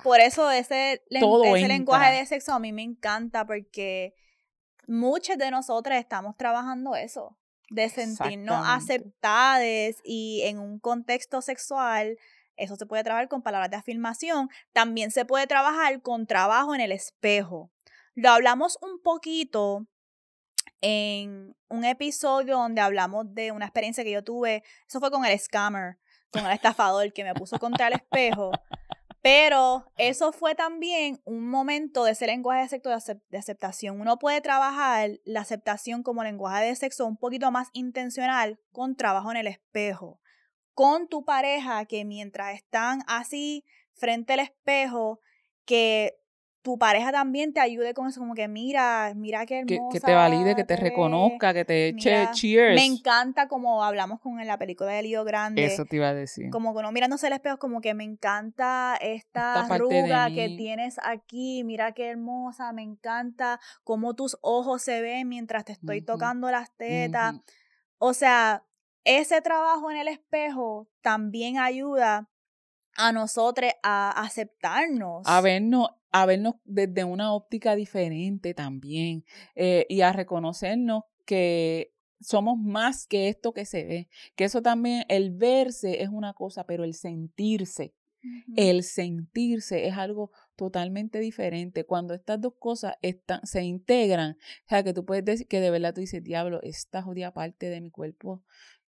[0.03, 4.15] por eso ese, ese lenguaje de sexo a mí me encanta porque
[4.87, 7.37] muchas de nosotras estamos trabajando eso,
[7.69, 12.17] de sentirnos aceptadas y en un contexto sexual.
[12.55, 14.49] Eso se puede trabajar con palabras de afirmación.
[14.73, 17.69] También se puede trabajar con trabajo en el espejo.
[18.15, 19.85] Lo hablamos un poquito
[20.81, 24.63] en un episodio donde hablamos de una experiencia que yo tuve.
[24.87, 25.97] Eso fue con el scammer,
[26.31, 28.51] con el estafador que me puso contra el espejo.
[29.29, 32.89] Pero eso fue también un momento de ese lenguaje de sexo
[33.29, 33.99] de, aceptación.
[33.99, 39.29] Uno puede trabajar la aceptación como lenguaje de sexo un poquito más intencional con trabajo
[39.31, 40.21] en el espejo.
[40.73, 43.65] Con tu pareja que mientras están así
[43.95, 45.19] frente al espejo,
[45.65, 46.17] que
[46.61, 49.93] tu pareja también te ayude con eso, como que mira, mira qué hermosa.
[49.93, 52.75] Que, te valide, que te, reconozca, que te eche cheers.
[52.75, 55.63] Me encanta como hablamos con en la película de Lío Grande.
[55.65, 56.49] Eso te iba a decir.
[56.49, 61.63] Como que no mirándose el espejo, como que me encanta esta, arruga que tienes aquí,
[61.63, 66.75] mira qué hermosa, me encanta cómo tus ojos se ven mientras te estoy tocando las
[66.75, 67.35] tetas.
[67.97, 68.65] O sea,
[69.03, 72.29] ese trabajo en el espejo también ayuda
[72.97, 75.25] a nosotros a aceptarnos.
[75.25, 82.57] A vernos a vernos desde una óptica diferente también eh, y a reconocernos que somos
[82.57, 86.83] más que esto que se ve, que eso también, el verse es una cosa, pero
[86.83, 87.93] el sentirse
[88.55, 91.85] El sentirse es algo totalmente diferente.
[91.85, 94.31] Cuando estas dos cosas están, se integran,
[94.65, 97.69] o sea, que tú puedes decir que de verdad tú dices, diablo, esta jodida parte
[97.69, 98.43] de mi cuerpo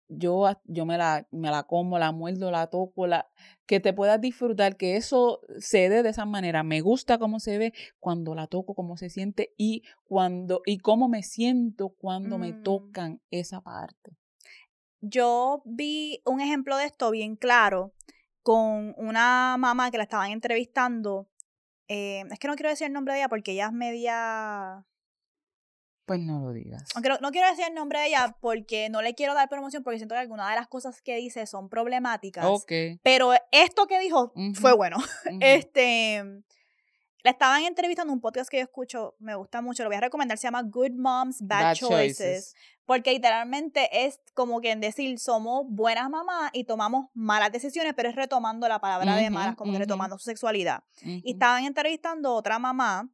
[0.09, 3.29] yo, yo me, la, me la como, la muerdo, la toco, la,
[3.67, 6.63] que te puedas disfrutar, que eso se dé de esa manera.
[6.63, 11.09] Me gusta cómo se ve cuando la toco, cómo se siente y, cuando, y cómo
[11.09, 12.63] me siento cuando me mm.
[12.63, 14.17] tocan esa parte.
[15.01, 17.93] Yo vi un ejemplo de esto bien claro
[18.43, 21.29] con una mamá que la estaban entrevistando.
[21.87, 24.87] Eh, es que no quiero decir el nombre de ella porque ella es media
[26.09, 26.85] pues no lo digas.
[26.95, 29.99] Aunque no, quiero decir el nombre de ella porque no le quiero dar promoción porque
[29.99, 32.47] siento que algunas de las cosas que dice son problemáticas.
[32.47, 32.73] Ok.
[33.03, 34.97] Pero esto que dijo fue bueno.
[35.41, 36.25] Este.
[37.25, 40.01] La estaban entrevistando en un podcast que yo escucho, me gusta mucho, lo voy a
[40.01, 42.55] recomendar, se llama Good Moms, Bad, Choices,
[42.87, 48.09] porque literalmente es como que en decir, somos buenas mamás y tomamos malas decisiones, pero
[48.09, 50.85] es retomando la palabra de malas, como que retomando su sexualidad.
[51.03, 53.11] Y estaban entrevistando otra mamá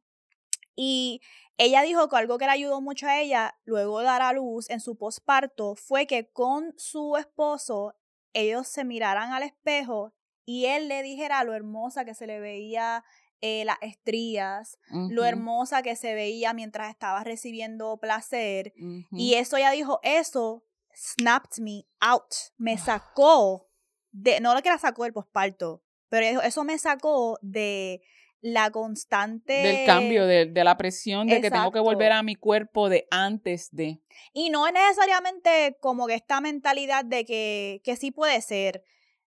[0.75, 1.21] y
[1.57, 4.69] ella dijo que algo que le ayudó mucho a ella luego de dar a luz
[4.69, 7.95] en su posparto fue que con su esposo
[8.33, 10.13] ellos se miraran al espejo
[10.45, 13.03] y él le dijera lo hermosa que se le veía
[13.41, 18.73] eh, las estrías, lo hermosa que se veía mientras estaba recibiendo placer.
[19.11, 20.63] Y eso ella dijo, eso
[20.95, 23.69] snapped me out, me sacó
[24.11, 28.01] de, no lo que la sacó del posparto, pero eso me sacó de
[28.45, 29.53] la constante...
[29.53, 33.69] Del cambio, de, la presión de que tengo que volver a mi cuerpo de antes
[33.71, 34.01] de...
[34.33, 38.83] Y no es necesariamente como que esta mentalidad de que, que sí puede ser,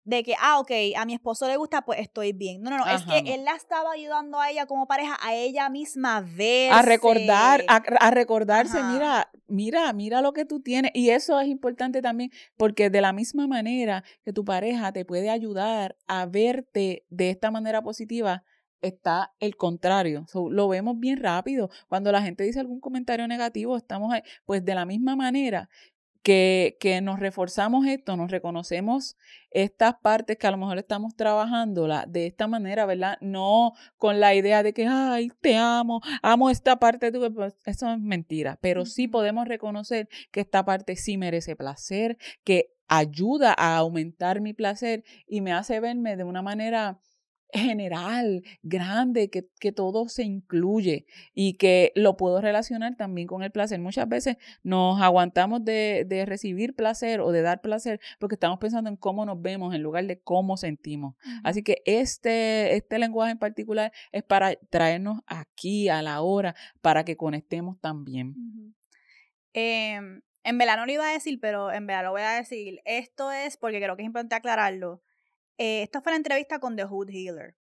[0.04, 2.62] de que, ah, ok, a mi esposo le gusta, pues estoy bien.
[2.62, 5.70] No, no, no, es que él la estaba ayudando a ella como pareja, a ella
[5.70, 6.72] misma ver.
[6.72, 10.92] A recordar, a, recordarse, mira, mira, mira lo que tú tienes.
[10.94, 15.32] Y eso es importante también, porque de la misma manera que tu pareja te puede
[15.32, 18.44] ayudar a verte de esta manera positiva,
[18.82, 20.26] está el contrario.
[20.50, 21.70] lo vemos bien rápido.
[21.88, 24.22] Cuando la gente dice algún comentario negativo, estamos ahí.
[24.46, 25.70] Pues de la misma manera
[26.24, 29.18] que, que nos reforzamos esto, nos reconocemos
[29.52, 33.18] estas partes que a lo mejor estamos trabajando de esta manera, ¿verdad?
[33.22, 37.34] No con la idea de que, ay, te amo, amo esta parte de tu...
[37.34, 42.74] Pues, eso es mentira, pero sí podemos reconocer que esta parte sí merece placer, que
[42.88, 47.00] ayuda a aumentar mi placer y me hace verme de una manera
[47.52, 53.52] general, grande, que, que, todo se incluye y que lo puedo relacionar también con el
[53.52, 53.80] placer.
[53.80, 58.90] Muchas veces nos aguantamos de, de, recibir placer o de dar placer porque estamos pensando
[58.90, 61.16] en cómo nos vemos en lugar de cómo sentimos.
[61.44, 67.04] Así que este, este lenguaje en particular es para traernos aquí a la hora para
[67.04, 68.36] que conectemos también.
[69.54, 72.80] Em, en verdad no lo iba a decir, pero en verdad lo voy a decir.
[72.86, 75.02] Esto es porque creo que es importante aclararlo
[75.60, 77.56] eh, esta fue la entrevista con The Hood Healer.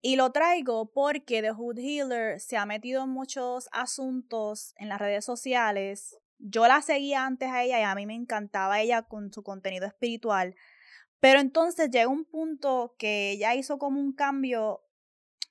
[0.00, 4.98] Y lo traigo porque The Hood Healer se ha metido en muchos asuntos en las
[4.98, 6.18] redes sociales.
[6.38, 9.86] Yo la seguía antes a ella y a mí me encantaba ella con su contenido
[9.86, 10.56] espiritual.
[11.20, 14.82] Pero entonces llega un punto que ella hizo como un cambio,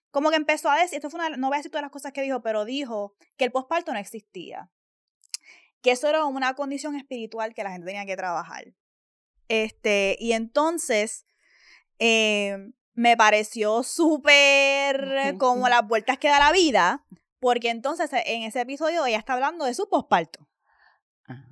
[0.10, 2.12] como que empezó a decir, esto fue una, no voy a decir todas las cosas
[2.12, 4.72] que dijo, pero dijo que el posparto no existía.
[5.82, 8.74] Que eso era una condición espiritual que la gente tenía que trabajar.
[9.48, 11.28] Este, y entonces
[12.00, 17.06] Em, me pareció súper como las vueltas que da la vida,
[17.40, 20.48] porque entonces e, en ese episodio ella está hablando de su posparto.
[21.28, 21.46] Ah,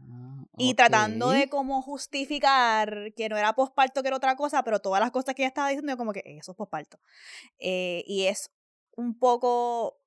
[0.57, 5.01] y tratando de como justificar que no era posparto, que era otra cosa, pero todas
[5.01, 6.99] las cosas que ella estaba diciendo, como que eso es posparto.
[7.59, 8.51] Eh, y es
[8.95, 9.99] un poco,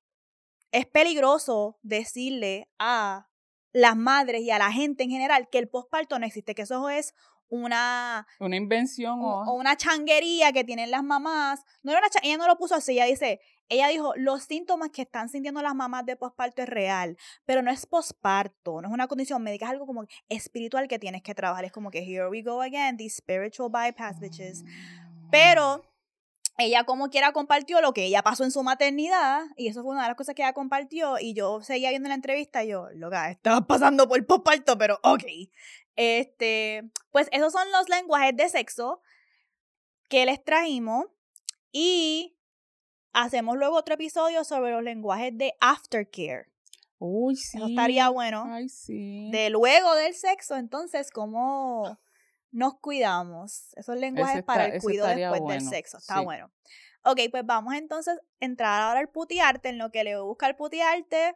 [0.70, 3.28] es peligroso decirle a
[3.72, 6.88] las madres y a la gente en general que el posparto no existe, que eso
[6.88, 7.14] es
[7.48, 8.26] una...
[8.40, 9.54] Una invención o...
[9.54, 11.64] una changuería que tienen las mamás.
[11.82, 15.02] No era una ella no lo puso así, ella dice, ella dijo, los síntomas que
[15.02, 19.08] están sintiendo las mamás de posparto es real, pero no es posparto, no es una
[19.08, 21.64] condición médica, es algo como espiritual que tienes que trabajar.
[21.64, 24.64] Es como que here we go again, these spiritual bypass bitches.
[25.30, 25.93] Pero mm.
[26.56, 30.02] Ella como quiera compartió lo que ella pasó en su maternidad y eso fue una
[30.02, 33.30] de las cosas que ella compartió y yo seguía viendo la entrevista y yo, loca,
[33.30, 35.24] estaba pasando por posparto, pero ok.
[35.96, 39.00] Este, pues esos son los lenguajes de sexo
[40.08, 41.06] que les traímos
[41.72, 42.36] y
[43.12, 46.46] hacemos luego otro episodio sobre los lenguajes de aftercare.
[46.98, 47.58] Uy, sí.
[47.58, 48.44] Eso estaría bueno.
[48.48, 49.30] Ay, sí.
[49.30, 51.98] De luego del sexo, entonces, ¿cómo
[52.54, 53.74] nos cuidamos?
[53.74, 55.98] Esos lenguajes para el cuidado después del sexo.
[55.98, 56.50] Está bueno.
[57.02, 60.54] Ok, pues vamos entonces a entrar ahora al putearte, en lo que le busca el
[60.54, 61.34] putearte.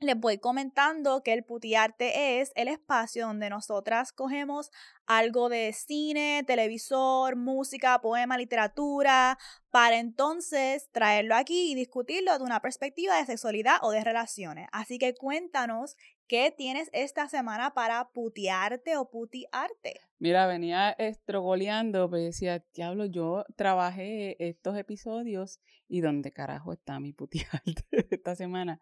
[0.00, 4.70] les voy comentando que el Putiarte es el espacio donde nosotras cogemos
[5.06, 9.38] algo de cine, televisor, música, poema, literatura,
[9.70, 14.68] para entonces traerlo aquí y discutirlo de una perspectiva de sexualidad o de relaciones.
[14.72, 20.00] Así que cuéntanos qué tienes esta semana para putearte o putiarte.
[20.18, 27.12] Mira, venía estrogoleando, pero decía, diablo, yo trabajé estos episodios y ¿dónde carajo está mi
[27.12, 28.80] putiarte esta semana?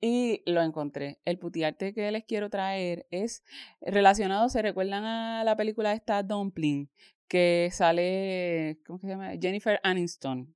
[0.00, 1.18] y lo encontré.
[1.24, 3.42] El putiarte que les quiero traer es
[3.80, 6.88] relacionado, ¿se recuerdan a la película esta Dumpling?
[7.26, 9.32] Que sale, ¿cómo se llama?
[9.40, 10.54] Jennifer Aniston,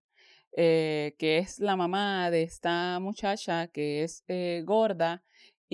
[0.57, 5.23] eh, que es la mamá de esta muchacha que es eh, gorda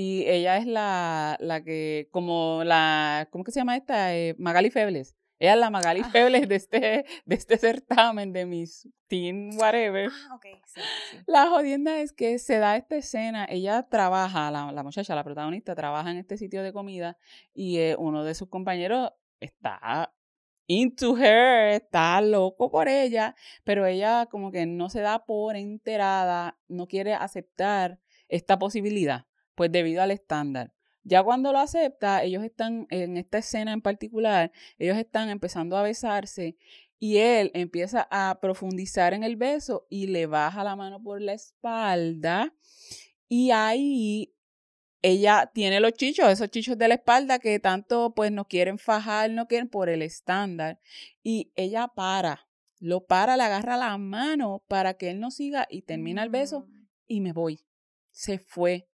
[0.01, 4.15] y ella es la, la que, como la, ¿cómo que se llama esta?
[4.15, 5.17] Eh, Magali Febles.
[5.41, 6.11] Ella es la Magali ah.
[6.11, 10.09] Febles de este, de este certamen de mis teen whatever.
[10.09, 10.55] Ah, okay.
[10.67, 10.81] sí,
[11.27, 15.75] La jodienda es que se da esta escena, ella trabaja, la, la muchacha, la protagonista,
[15.75, 17.19] trabaja en este sitio de comida
[17.53, 20.15] y eh, uno de sus compañeros está
[20.69, 23.35] into her, está loco por ella,
[23.65, 29.27] pero ella como que no se da por enterada, no quiere aceptar esta posibilidad,
[29.59, 30.73] pues debido al estándar.
[31.03, 35.83] Ya cuando lo acepta, ellos están en esta escena en particular, ellos están empezando a
[35.83, 36.57] besarse
[37.01, 41.33] y él empieza a profundizar en el beso y le baja la mano por la
[41.33, 42.55] espalda
[43.27, 44.33] y ahí
[45.03, 49.31] ella tiene los chichos, esos chichos de la espalda que tanto pues no quieren fajar,
[49.31, 50.79] no quieren por el estándar
[51.25, 52.47] y ella para,
[52.79, 56.61] lo para, le agarra la mano para que él no siga y termina el beso
[56.61, 56.87] mm.
[57.09, 57.65] y me voy.
[58.13, 58.88] Se fue.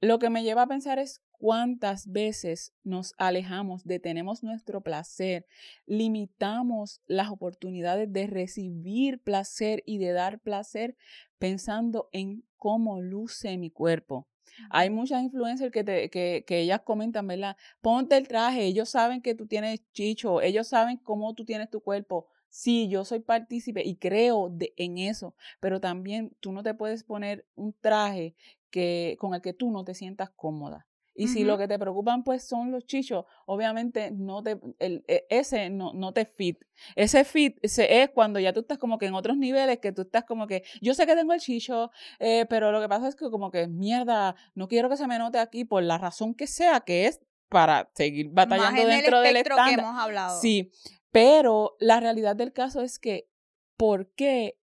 [0.00, 5.46] Lo que me lleva a pensar es cuántas veces nos alejamos, detenemos nuestro placer,
[5.86, 10.96] limitamos las oportunidades de recibir placer y de dar placer
[11.38, 14.26] pensando en cómo luce mi cuerpo.
[14.70, 17.56] Hay muchas influencers que, te, que, que, ellas comentan, ¿verdad?
[17.80, 21.80] Ponte el traje, ellos saben que tú tienes chicho, ellos saben cómo tú tienes tu
[21.80, 22.26] cuerpo.
[22.48, 27.04] Sí, yo soy partícipe y creo de, en eso, pero también tú no te puedes
[27.04, 28.34] poner un traje
[28.70, 30.86] que, con el que tú no te sientas cómoda.
[31.14, 35.26] Y si lo que te preocupan pues son los chichos, obviamente no te, el, e,
[35.28, 36.58] ese no, no te fit.
[36.96, 40.24] Ese fit es cuando ya tú estás como que en otros niveles, que tú estás
[40.24, 41.90] como que, yo sé que tengo el chicho,
[42.20, 45.18] eh, pero lo que pasa es que como que, mierda, no quiero que se me
[45.18, 49.68] note aquí por la razón que sea, que es para seguir batallando dentro del estándar.
[49.68, 50.40] que hemos hablado.
[50.40, 50.70] Sí,
[51.10, 53.28] pero la realidad del caso es que,
[53.76, 54.56] ¿por qué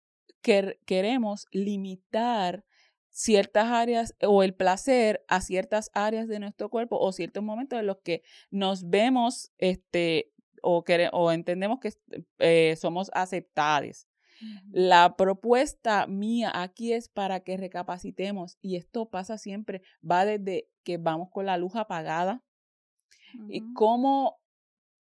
[0.40, 2.64] queremos limitar
[3.14, 7.86] ciertas áreas o el placer a ciertas áreas de nuestro cuerpo o ciertos momentos en
[7.86, 11.92] los que nos vemos este, o, o entendemos que
[12.40, 14.08] eh, somos aceptados.
[14.72, 20.98] La propuesta mía aquí es para que recapacitemos y esto pasa siempre, va desde que
[20.98, 22.42] vamos con la luz apagada
[23.48, 24.40] y cómo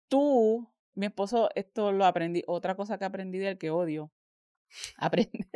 [0.08, 4.12] tú, mi esposo, esto lo aprendí, otra cosa que aprendí del que odio,
[4.98, 5.48] aprende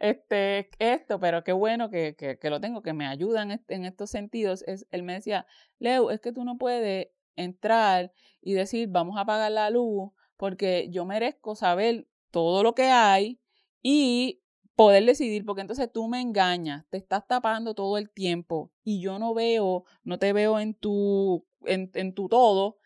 [0.00, 4.62] este, esto, pero qué bueno que, que, lo tengo, que me ayudan en, estos sentidos.
[4.66, 5.46] Es, él me decía,
[5.78, 10.88] Leo, es que tú no puedes entrar y decir, vamos a apagar la luz, porque
[10.90, 13.40] yo merezco saber todo lo que hay
[13.82, 14.42] y
[14.76, 19.18] poder decidir, porque entonces tú me engañas, te estás tapando todo el tiempo y yo
[19.18, 22.78] no veo, no te veo en tu, en, en tu todo.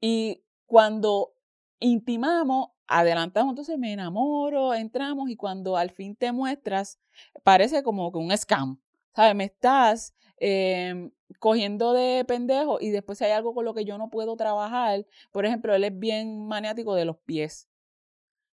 [0.00, 1.34] Y cuando
[1.78, 2.68] intimamos,
[2.98, 6.98] adelantamos, entonces me enamoro, entramos y cuando al fin te muestras,
[7.42, 8.80] parece como que un scam,
[9.14, 9.34] ¿sabes?
[9.34, 14.10] Me estás em, cogiendo de pendejo y después hay algo con lo que yo no
[14.10, 17.68] puedo trabajar, por ejemplo, él es bien maniático de los pies.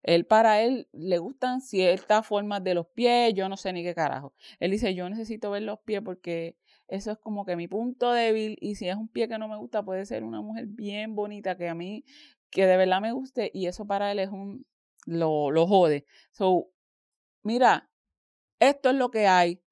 [0.02, 3.92] Él para él le gustan ciertas formas de los pies, yo no sé ni qué
[3.92, 4.34] carajo.
[4.60, 6.56] Él dice, yo necesito ver los pies porque
[6.86, 9.56] eso es como que mi punto débil y si es un pie que no me
[9.56, 12.04] gusta puede ser una mujer bien bonita que a mí
[12.50, 14.66] que de verdad me guste y eso para él es un,
[15.06, 16.06] lo, lo jode.
[16.32, 16.68] So,
[17.42, 17.90] mira,
[18.60, 19.62] esto es lo que hay.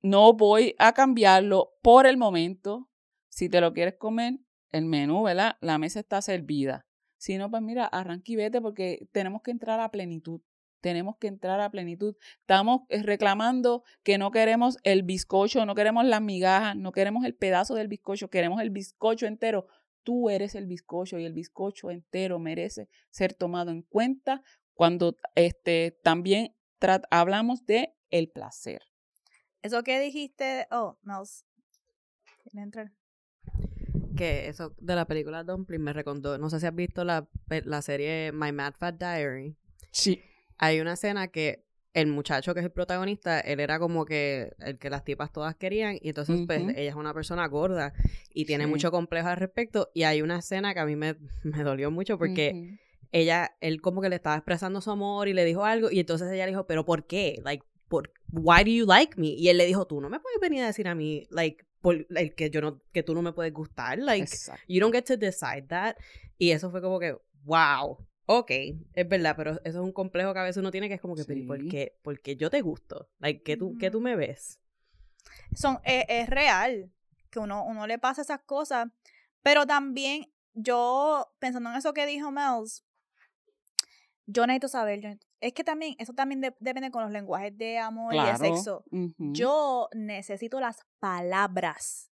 [0.00, 2.88] No voy a cambiarlo por el momento.
[3.28, 4.38] Si te lo quieres comer,
[4.70, 5.56] el menú, ¿verdad?
[5.60, 6.86] La mesa está servida.
[7.16, 10.40] Si no, pues mira, arranque y vete porque tenemos que entrar a plenitud.
[10.80, 12.16] Tenemos que entrar a plenitud.
[12.40, 17.34] Estamos eh, reclamando que no queremos el bizcocho, no queremos las migajas, no queremos el
[17.34, 19.66] pedazo del bizcocho, queremos el bizcocho entero
[20.08, 24.42] tú eres el bizcocho y el bizcocho entero merece ser tomado en cuenta
[24.72, 26.56] cuando este, también
[27.10, 28.80] hablamos de el placer.
[29.60, 31.44] Eso que dijiste, oh, Mouse,
[32.54, 32.90] entrar?
[34.16, 37.28] Que eso de la película Dumpling me recordó, no sé si has visto la,
[37.66, 39.58] la serie My Mad Fat Diary.
[39.92, 40.22] Sí.
[40.56, 41.67] Hay una escena que
[42.00, 45.56] el muchacho que es el protagonista, él era como que el que las tipas todas
[45.56, 47.92] querían y entonces pues ella es una persona gorda
[48.32, 51.62] y tiene mucho complejo al respecto y hay una escena que a mí me, me
[51.64, 52.78] dolió mucho porque
[53.10, 56.30] ella, él como que le estaba expresando su amor y le dijo algo y entonces
[56.30, 57.40] ella le dijo, pero ¿por qué?
[57.42, 59.28] Like, por, why do you like me?
[59.28, 62.06] Y él le dijo, tú no me puedes venir a decir a mí, like, por,
[62.14, 64.30] el que yo no, que tú no me puedes gustar, like,
[64.68, 65.96] you don't get to decide that.
[66.36, 67.98] Y eso fue como que, wow,
[68.30, 68.50] ok,
[68.92, 71.14] es verdad, pero eso es un complejo que a veces uno tiene que es como
[71.14, 71.98] que, ¿por qué?
[72.02, 74.60] Porque yo te gusto, like, que tú, que tú me ves.
[75.54, 76.92] Son, e, es, real
[77.30, 78.88] que uno, uno le pasa esas cosas,
[79.42, 82.84] pero también yo, pensando en eso que dijo Mels,
[84.26, 88.22] yo necesito saber, es que también, eso también depende con los lenguajes de amor y
[88.22, 88.84] de sexo.
[89.16, 92.10] Yo necesito las palabras.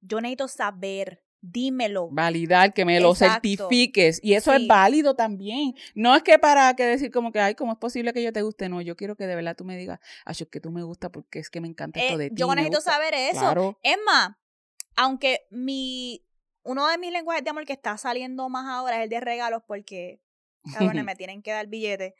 [0.00, 2.08] Yo necesito saber, dímelo.
[2.10, 4.20] Validar, que me lo certifiques.
[4.22, 5.74] Y eso es válido también.
[5.94, 8.42] No es que para que decir como que, ay, ¿cómo es posible que yo te
[8.42, 8.68] guste?
[8.68, 11.10] No, yo quiero que de verdad tú me digas, ay, es que tú me gusta
[11.10, 12.36] porque es que me encanta esto eh, de ti.
[12.36, 13.76] Yo necesito saber eso.
[13.82, 14.30] Es más,
[14.96, 16.24] aunque mi,
[16.62, 19.62] uno de mis lenguajes de amor que está saliendo más ahora es el de regalos
[19.66, 20.22] porque
[20.72, 22.14] cabrones, me tienen que dar billete.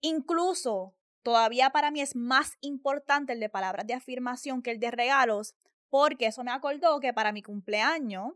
[0.00, 4.90] Incluso, todavía para mí es más importante el de palabras de afirmación que el de
[4.90, 5.54] regalos,
[5.94, 8.32] porque eso me acordó que para mi cumpleaños,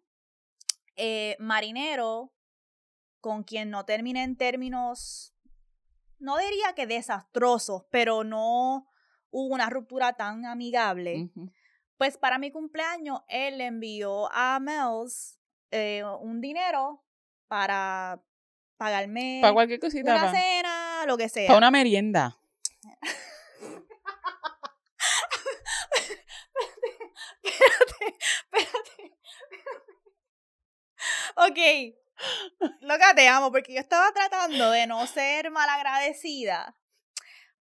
[0.95, 2.33] eh, Marinero,
[3.21, 5.35] con quien no terminé en términos,
[6.21, 8.87] no diría que desastrosos, pero no
[9.31, 11.31] hubo una ruptura tan amigable.
[11.97, 15.41] Pues para mi cumpleaños, él envió a Mels
[15.73, 17.05] eh, un dinero
[17.49, 18.23] para
[18.77, 20.15] pagarme para cualquier cosita.
[20.15, 21.49] Una cena, lo que sea.
[21.49, 22.39] Para una merienda.
[28.01, 29.19] espérate, espérate,
[31.37, 31.59] Ok.
[32.81, 36.77] Loca, te amo, porque yo estaba tratando de no ser malagradecida.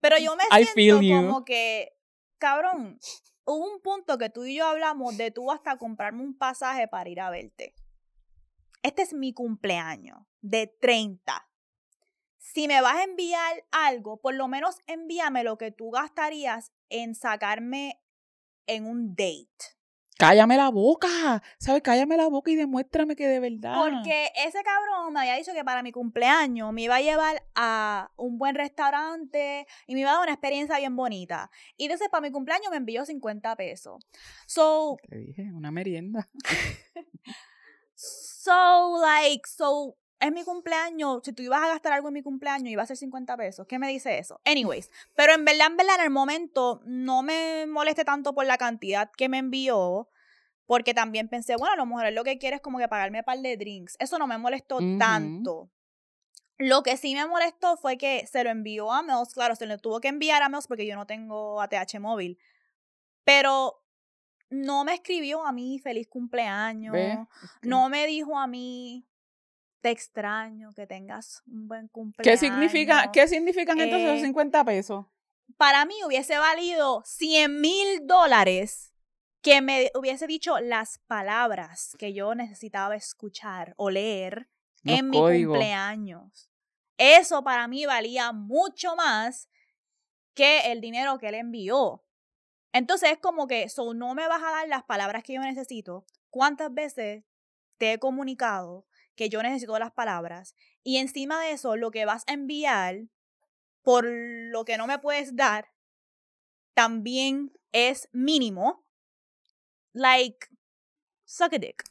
[0.01, 1.97] Pero yo me siento como que,
[2.38, 3.01] cabrón,
[3.45, 7.11] hubo un punto que tú y yo hablamos de tú hasta comprarme un pasaje para
[7.11, 7.74] ir a verte
[8.84, 11.49] este es mi cumpleaños de 30.
[12.36, 17.14] Si me vas a enviar algo, por lo menos envíame lo que tú gastarías en
[17.14, 17.99] sacarme
[18.66, 19.74] en un date.
[20.16, 21.82] Cállame la boca, ¿sabes?
[21.82, 23.74] Cállame la boca y demuéstrame que de verdad.
[23.74, 28.10] Porque ese cabrón me había dicho que para mi cumpleaños me iba a llevar a
[28.16, 31.50] un buen restaurante y me iba a dar una experiencia bien bonita.
[31.76, 34.04] Y entonces para mi cumpleaños me envió 50 pesos.
[34.46, 34.96] So.
[35.08, 36.28] Te dije, una merienda.
[37.96, 41.20] So, like, so, es mi cumpleaños.
[41.25, 43.66] Si tú ibas a gastar algo en mi cumpleaños, iba a ser 50 pesos.
[43.66, 44.41] ¿Qué me dice eso?
[44.45, 48.59] Anyways, pero en verdad, en verdad, en el momento no me molesté tanto por la
[48.59, 50.09] cantidad que me envió.
[50.66, 53.25] Porque también pensé, bueno, a lo mejor lo que quiere es como que pagarme un
[53.25, 53.97] par de drinks.
[53.99, 55.70] Eso no me molestó tanto.
[56.57, 59.35] Lo que sí me molestó fue que se lo envió a Mels.
[59.35, 62.39] Claro, se lo tuvo que enviar a Mels porque yo no tengo ATH móvil.
[63.25, 63.85] Pero
[64.51, 66.97] no me escribió a mí feliz cumpleaños,
[67.62, 69.05] no me dijo a mí
[69.85, 72.41] te extraño, que tengas un buen cumpleaños.
[72.41, 75.05] ¿Qué, significa, ¿qué significan entonces los 50 eh, pesos?
[75.59, 78.95] Para mí hubiese valido 100 mil dólares
[79.43, 84.49] que me hubiese dicho las palabras que yo necesitaba escuchar o leer
[84.85, 86.51] en mi cumpleaños.
[86.97, 89.51] Eso para mí valía mucho más
[90.32, 92.03] que el dinero que él envió.
[92.72, 96.07] Entonces es como que, so, no me vas a dar las palabras que yo necesito.
[96.30, 97.22] ¿Cuántas veces
[97.76, 100.54] te he comunicado que yo necesito las palabras?
[100.82, 103.08] Y encima de eso, lo que vas a enviar
[103.82, 105.72] por lo que no me puedes dar,
[106.74, 108.84] también es mínimo.
[109.92, 110.48] Like,
[111.24, 111.84] suck a dick.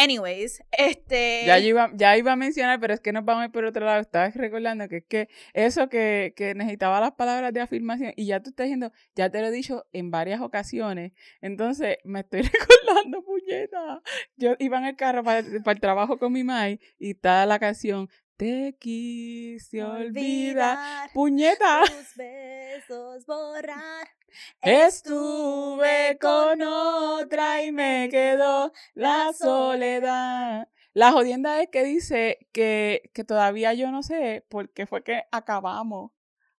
[0.00, 1.42] Anyways, este...
[1.44, 3.84] Ya iba, ya iba a mencionar, pero es que nos vamos a ir por otro
[3.84, 4.00] lado.
[4.00, 8.40] Estabas recordando que es que eso que, que necesitaba las palabras de afirmación y ya
[8.40, 11.14] tú estás diciendo, ya te lo he dicho en varias ocasiones.
[11.40, 14.00] Entonces, me estoy recordando, puñeta.
[14.36, 17.58] Yo iba en el carro para, para el trabajo con mi mai y está la
[17.58, 18.08] canción
[18.38, 21.82] te quise olvidar, puñeta.
[21.86, 24.08] Tus besos borrar.
[24.62, 30.68] Estuve con otra y me quedó la soledad.
[30.94, 35.24] La jodienda es que dice que, que todavía yo no sé por qué fue que
[35.32, 36.12] acabamos.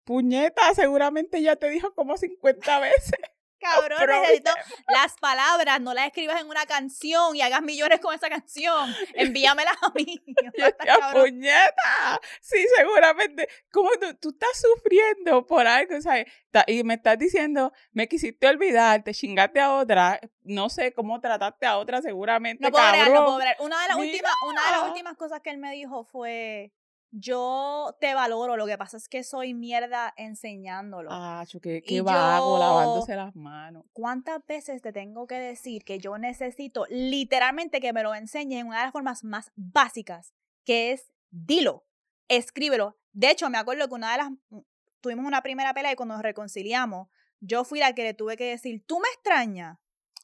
[0.04, 3.20] Puñeta, seguramente ya te dijo como 50 veces.
[3.60, 4.52] Cabrón, necesito
[4.88, 8.94] las palabras, no las escribas en una canción y hagas millones con esa canción.
[9.14, 10.22] Envíamelas a mí.
[11.14, 12.22] puñeta!
[12.42, 13.48] Sí, seguramente.
[13.72, 16.26] Como tú, tú, estás sufriendo por algo, ¿sabes?
[16.68, 21.66] Y me estás diciendo, me quisiste olvidar, te chingaste a otra, no sé cómo trataste
[21.66, 25.16] a otra seguramente, no puedo no puedo Una de, las últimas, una de las últimas
[25.16, 26.72] cosas que él me dijo fue,
[27.12, 31.10] yo te valoro, lo que pasa es que soy mierda enseñándolo.
[31.12, 33.86] Ah, qué, qué vago, lavándose las manos.
[33.94, 38.68] ¿Cuántas veces te tengo que decir que yo necesito literalmente que me lo enseñes en
[38.68, 40.34] una de las formas más básicas,
[40.64, 41.86] que es dilo,
[42.28, 42.98] escríbelo.
[43.12, 44.60] De hecho, me acuerdo que una de las, mm,
[45.02, 47.08] tuvimos una primera pelea y cuando nos reconciliamos,
[47.40, 49.78] yo fui la que le tuve que decir, ¿tú me extrañas?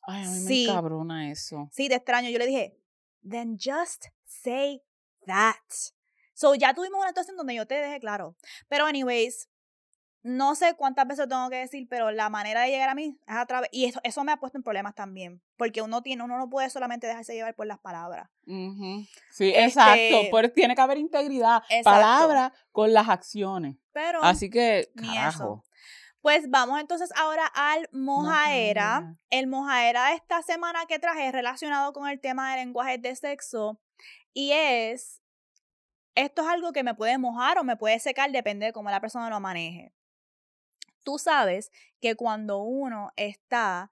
[0.08, 0.66] Ay, a mí sí.
[0.68, 1.70] me cabrona eso.
[1.72, 2.30] Sí, te extraño.
[2.30, 2.78] Yo le dije,
[3.28, 4.84] then just say
[5.26, 5.56] that.
[6.36, 8.36] So ya tuvimos una situación donde yo te dejé claro.
[8.68, 9.50] Pero anyways,
[10.22, 13.36] no sé cuántas veces tengo que decir, pero la manera de llegar a mí es
[13.36, 16.40] a través, y eso, eso me ha puesto en problemas también, porque uno tiene, uno
[16.40, 18.28] no puede solamente dejarse llevar por las palabras.
[18.46, 23.78] Sí, exacto, este pero tiene que haber integridad, palabra con las acciones.
[23.92, 25.64] Pero, Así que, carajo.
[26.22, 29.16] Pues vamos entonces ahora al mojaera.
[29.30, 33.16] El mojaera de esta semana que traje es relacionado con el tema de lenguajes de
[33.16, 33.80] sexo
[34.34, 35.22] y es
[36.16, 39.02] esto es algo que me puede mojar o me puede secar, depende de cómo la
[39.02, 39.94] persona lo maneje.
[41.04, 43.92] Tú sabes que cuando uno está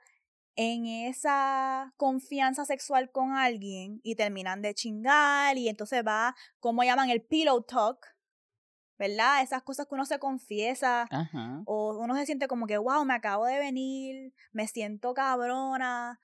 [0.55, 7.09] en esa confianza sexual con alguien y terminan de chingar y entonces va, como llaman
[7.09, 8.07] el pillow talk,
[8.97, 9.41] ¿verdad?
[9.41, 11.07] Esas cosas que uno se confiesa
[11.65, 16.19] o uno se siente como que, wow, me acabo de venir, me siento cabrona,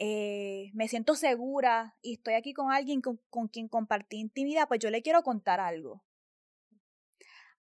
[0.00, 4.90] eh, me siento segura y estoy aquí con alguien con, quien compartí intimidad, pues yo
[4.90, 6.04] le quiero contar algo.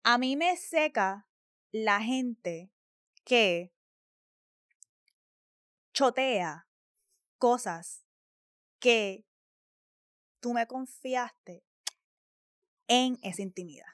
[0.04, 1.30] A mí me seca
[1.72, 2.74] la gente
[3.24, 3.74] que
[5.94, 6.68] chotea
[7.38, 8.06] cosas
[8.80, 9.26] que
[10.42, 11.64] tú me confiaste
[12.90, 13.88] en esa intimidad.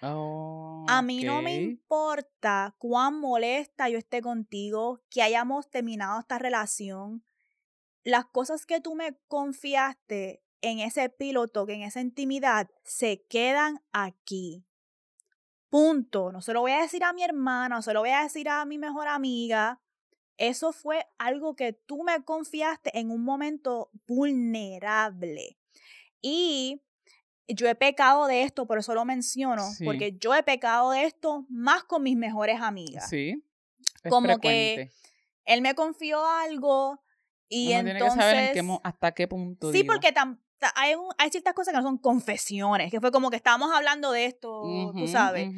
[0.00, 7.24] a mí no me importa cuán molesta yo esté contigo, que hayamos terminado esta relación,
[8.06, 14.64] las cosas que tú me confiaste en ese piloto, en esa intimidad, se quedan aquí.
[15.70, 16.30] Punto.
[16.30, 18.48] No se lo voy a decir a mi hermana, no se lo voy a decir
[18.48, 19.80] a mi mejor amiga.
[20.36, 25.58] Eso fue algo que tú me confiaste en un momento vulnerable.
[26.22, 26.80] Y
[27.48, 31.44] yo he pecado de esto, por eso lo menciono, porque yo he pecado de esto
[31.48, 33.08] más con mis mejores amigas.
[33.08, 33.42] Sí.
[34.08, 34.92] Como que
[35.44, 37.00] él me confió algo,
[37.48, 39.72] y entonces, tiene que saber hasta qué punto.
[39.72, 40.12] Sí, porque
[40.74, 44.26] hay, hay ciertas cosas que no son confesiones, que fue como que estábamos hablando de
[44.26, 45.48] esto, tú sabes.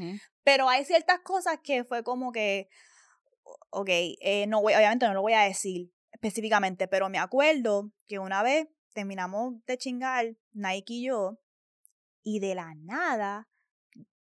[0.45, 2.69] Pero hay ciertas cosas que fue como que,
[3.71, 8.19] ok, eh, no voy, obviamente no lo voy a decir específicamente, pero me acuerdo que
[8.19, 11.39] una vez terminamos de chingar, Nike y yo,
[12.23, 13.49] y de la nada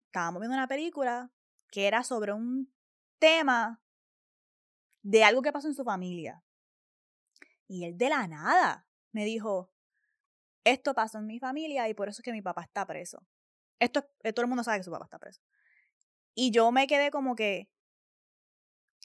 [0.07, 1.30] estábamos viendo una película
[1.70, 2.72] que era sobre un
[3.18, 3.82] tema
[5.02, 6.42] de algo que pasó en su familia.
[7.69, 9.71] Y él de la nada me dijo,
[10.64, 13.25] esto pasó en mi familia y por eso es que mi papá está preso.
[13.79, 15.41] Esto, eh, todo el mundo sabe que su papá está preso.
[16.35, 17.71] Y yo me quedé como que,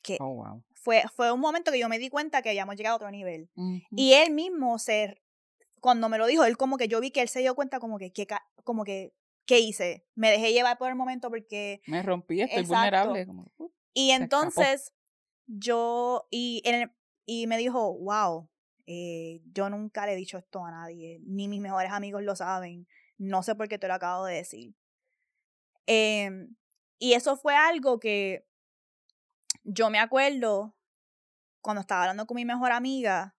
[0.03, 2.97] que oh, fue, fue un momento que yo me di cuenta que habíamos llegado a
[2.97, 3.49] otro nivel.
[3.91, 5.21] Y él mismo se,
[5.79, 7.97] cuando me lo dijo, él como que yo vi que él se dio cuenta como
[7.97, 8.27] que, que
[8.63, 9.13] como que,
[9.45, 10.05] ¿qué hice?
[10.15, 11.81] Me dejé llevar por el momento porque...
[11.87, 13.27] Me rompí, estoy vulnerable.
[13.93, 14.93] y entonces
[15.47, 16.91] yo, y, en
[17.25, 18.49] y me dijo, wow,
[18.93, 22.87] eh, yo nunca le he dicho esto a nadie, ni mis mejores amigos lo saben,
[23.17, 24.75] no sé por qué te lo acabo de decir.
[25.85, 26.57] Em,
[26.99, 28.45] y eso fue algo que
[29.63, 30.75] yo me acuerdo
[31.61, 33.37] cuando estaba hablando con mi mejor amiga,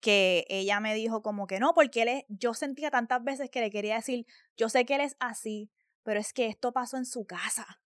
[0.00, 3.70] que ella me dijo como que no, porque él yo sentía tantas veces que le
[3.70, 4.26] quería decir,
[4.58, 5.70] yo sé que él es así,
[6.02, 7.80] pero es que esto pasó en su casa.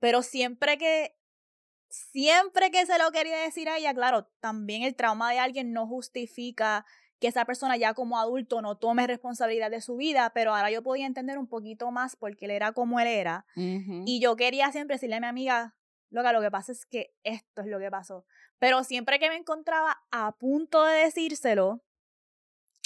[0.00, 1.16] Pero siempre que
[1.88, 5.86] siempre que se lo quería decir a ella, claro, también el trauma de alguien no
[5.86, 6.84] justifica
[7.18, 10.82] que esa persona ya como adulto no tome responsabilidad de su vida, pero ahora yo
[10.82, 13.46] podía entender un poquito más porque él era como él era.
[13.54, 15.76] Y yo quería siempre decirle a mi amiga,
[16.10, 18.26] loca, lo que pasa es que esto es lo que pasó.
[18.58, 21.82] Pero siempre que me encontraba a punto de decírselo,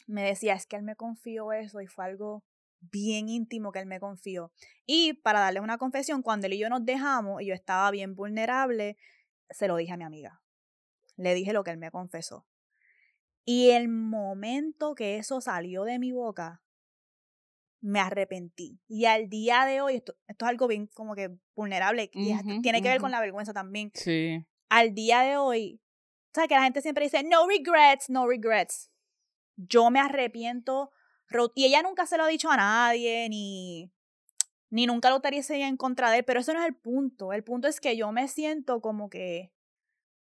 [0.07, 2.45] me decía, es que él me confió eso y fue algo
[2.81, 4.53] bien íntimo que él me confió.
[4.87, 8.15] Y para darle una confesión, cuando él y yo nos dejamos y yo estaba bien
[8.15, 8.97] vulnerable,
[9.51, 10.43] se lo dije a mi amiga.
[11.17, 12.47] Le dije lo que él me confesó.
[13.45, 16.63] Y el momento que eso salió de mi boca,
[17.81, 18.81] me arrepentí.
[18.89, 22.89] Y al día de hoy, esto, es algo bien como que vulnerable, y tiene que
[22.89, 23.91] ver con la vergüenza también.
[23.95, 24.47] Sí.
[24.69, 25.81] Al día de hoy,
[26.33, 28.91] ¿sabes que la gente siempre dice, no regrets, no regrets?
[29.57, 30.91] Yo me arrepiento
[31.55, 33.91] y ella nunca se lo ha dicho a nadie, ni,
[34.71, 37.33] ni nunca lo estaría en contra de él, pero eso no es el punto.
[37.33, 39.53] El punto es que yo me siento como que,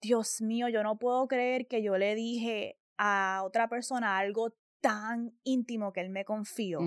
[0.02, 5.38] Dios mío, yo no puedo creer que yo le dije a otra persona algo tan
[5.44, 6.80] íntimo que él me confió.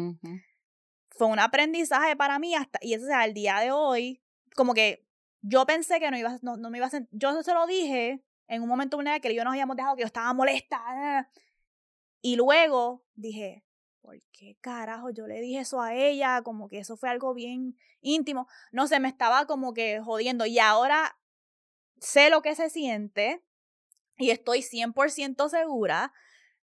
[1.11, 4.23] fue un aprendizaje para mí hasta, y ese al día de hoy,
[4.55, 5.05] como que
[5.41, 8.25] yo pensé que no, iba, no, no me iba a sentir, yo se lo dije
[8.47, 11.29] en un momento una que yo nos habíamos dejado, que yo estaba molesta,
[12.23, 13.65] y luego dije,
[14.01, 16.43] ¿por qué carajo yo le dije eso a ella?
[16.43, 18.49] Como que eso fue algo bien íntimo.
[18.73, 20.47] No sé, me estaba como que jodiendo.
[20.47, 21.19] Y ahora
[22.01, 23.45] sé lo que se siente
[24.17, 26.13] y estoy 100% segura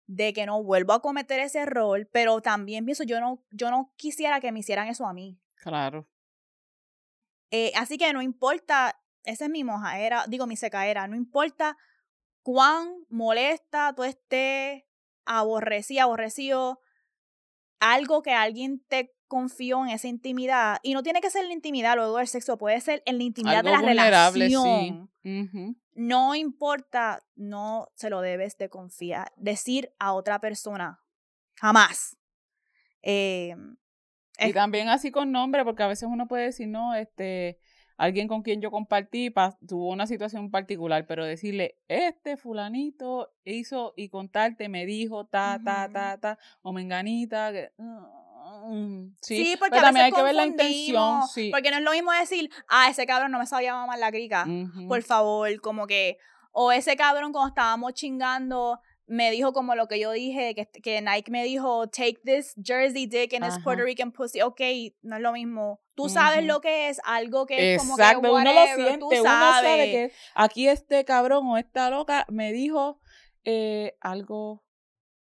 [0.06, 3.92] de que no vuelvo a cometer ese error, pero también pienso, yo no, yo no
[3.96, 5.40] quisiera que me hicieran eso a mí.
[5.56, 6.08] Claro.
[7.50, 11.78] Eh, así que no importa, esa es mi mojaera, digo mi secaera, no importa
[12.42, 14.82] cuán molesta tú estés,
[15.24, 16.80] aborrecida, aborrecido,
[17.80, 21.96] algo que alguien te confió en esa intimidad, y no tiene que ser la intimidad
[21.96, 25.10] luego del sexo, puede ser en la intimidad de la relación.
[25.94, 31.00] No importa, no se lo debes de confiar, decir a otra persona,
[31.54, 32.16] jamás.
[33.02, 33.76] Em,
[34.38, 37.58] y también así con nombre, porque a veces uno puede decir, no, este,
[37.96, 39.32] alguien con quien yo compartí
[39.66, 45.88] tuvo una situación particular, pero decirle, este fulanito hizo y contarte, me dijo, ta, ta,
[45.92, 51.22] ta, ta, o menganita, que, mm, sí, porque también hay que ver la intención.
[51.28, 51.50] Sí.
[51.50, 54.46] Porque no es lo mismo decir, ah, ese cabrón no me sabía mamar la crica.
[54.88, 56.18] Por favor, como que,
[56.52, 61.02] o ese cabrón cuando estábamos chingando me dijo como lo que yo dije, que, que
[61.02, 64.40] Nike me dijo, take this Jersey dick and it's Puerto Rican pussy.
[64.40, 64.60] Ok,
[65.02, 65.80] no es lo mismo.
[65.94, 69.22] Tú sabes lo que es algo que es como que whatever, uno lo siente, uno
[69.22, 73.00] sabe que aquí este cabrón o esta loca me dijo
[73.44, 74.64] eh, algo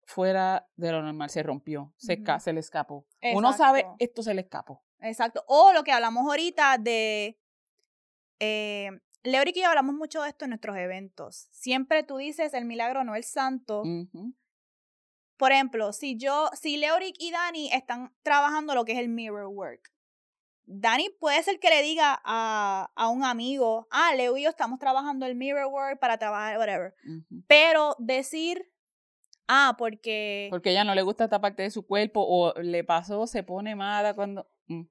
[0.05, 3.07] fuera de lo normal, se rompió, se, se le escapó.
[3.35, 4.85] Uno sabe, esto se le escapó.
[5.01, 5.45] Exacto.
[5.47, 7.39] O lo que hablamos ahorita de
[8.39, 8.91] eh,
[9.23, 11.49] Leoric y yo hablamos mucho de esto en nuestros eventos.
[11.51, 13.83] Siempre tú dices el milagro, no el santo.
[15.37, 19.47] Por ejemplo, si yo, si Leoric y Dani están trabajando lo que es el mirror
[19.47, 19.91] work,
[20.73, 24.79] Dani puede ser que le diga a, a un amigo, ah, Leo y yo estamos
[24.79, 26.95] trabajando el mirror work para trabajar, whatever.
[27.49, 28.71] Pero decir,
[29.49, 30.47] ah, porque...
[30.51, 33.75] Porque ella no le gusta esta parte de su cuerpo o le pasó, se pone
[33.75, 34.49] mala cuando...
[34.66, 34.83] Mm.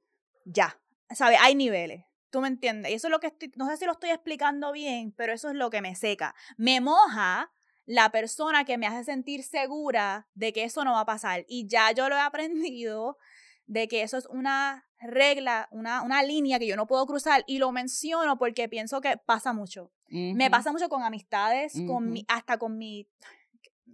[0.44, 1.40] Ya, ¿sabes?
[1.42, 2.09] Hay niveles.
[2.30, 2.92] ¿Tú me entiendes?
[2.92, 5.50] Y eso es lo que estoy, no sé si lo estoy explicando bien, pero eso
[5.50, 6.36] es lo que me seca.
[6.58, 7.52] Me moja
[7.86, 11.44] la persona que me hace sentir segura de que eso no va a pasar.
[11.48, 13.18] Y ya yo lo he aprendido
[13.66, 17.44] de que eso es una regla, una, una línea que yo no puedo cruzar.
[17.48, 19.92] Y lo menciono porque pienso que pasa mucho.
[20.08, 23.08] Me pasa mucho con amistades, con mi, hasta con mi...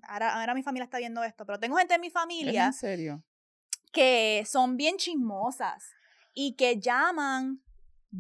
[0.04, 2.68] Ahora, ahora mi familia está viendo esto, pero tengo gente en mi familia.
[2.68, 3.24] ¿En serio?
[3.92, 5.92] Que son bien chismosas
[6.34, 7.62] y que llaman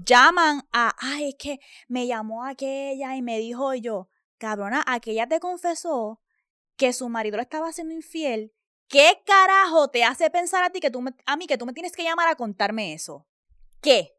[0.04, 5.40] llaman a, ay, es que me llamó aquella y me dijo yo, cabrona, aquella te
[5.40, 6.22] confesó
[6.76, 8.54] que su marido le estaba haciendo infiel.
[8.88, 11.94] ¿Qué carajo te hace pensar a ti que tú a mí que tú me tienes
[11.94, 13.28] que llamar a contarme eso?
[13.82, 14.18] ¿Qué?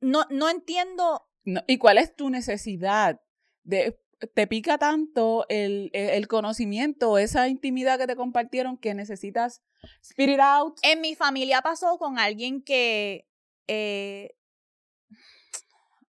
[0.00, 1.28] No, no entiendo.
[1.66, 3.20] ¿Y cuál es tu necesidad?
[3.62, 4.00] De,
[4.34, 9.62] ¿Te pica tanto el, el, conocimiento, esa intimidad que te compartieron que necesitas
[10.00, 10.78] spirit out?
[10.82, 13.28] En mi familia pasó con alguien que
[13.66, 14.34] eh,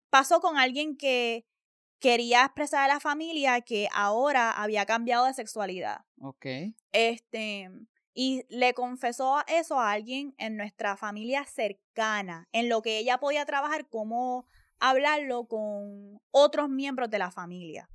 [0.10, 1.45] pasó con alguien que
[1.99, 6.06] quería expresar a la familia que ahora había cambiado de sexualidad.
[6.20, 6.45] Ok.
[6.91, 7.70] Este,
[8.14, 13.45] y le confesó eso a alguien en nuestra familia cercana, en lo que ella podía
[13.45, 14.47] trabajar, cómo
[14.80, 17.89] hablarlo con otros miembros de la familia.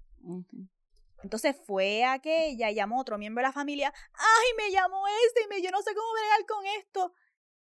[1.22, 5.48] Entonces fue aquella, llamó a otro miembro de la familia, ay, me llamó este y
[5.48, 7.12] me, yo no sé cómo bregar con esto.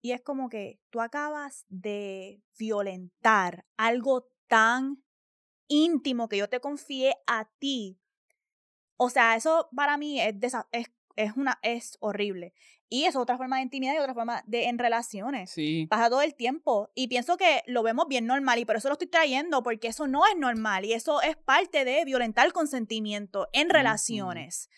[0.04, 5.02] Y es como que tú acabas de violentar algo tan
[5.70, 8.02] íntimo que yo te confié a ti.
[8.98, 10.36] O sea, eso para mí es,
[10.74, 12.54] es, es, una, es horrible.
[12.90, 15.52] Y es otra forma de intimidad y otra forma de en relaciones.
[15.52, 15.88] Sí.
[15.90, 16.92] Pasa todo el tiempo.
[16.96, 20.06] Y pienso que lo vemos bien normal y por eso lo estoy trayendo, porque eso
[20.08, 24.70] no es normal y eso es parte de violentar el consentimiento en relaciones.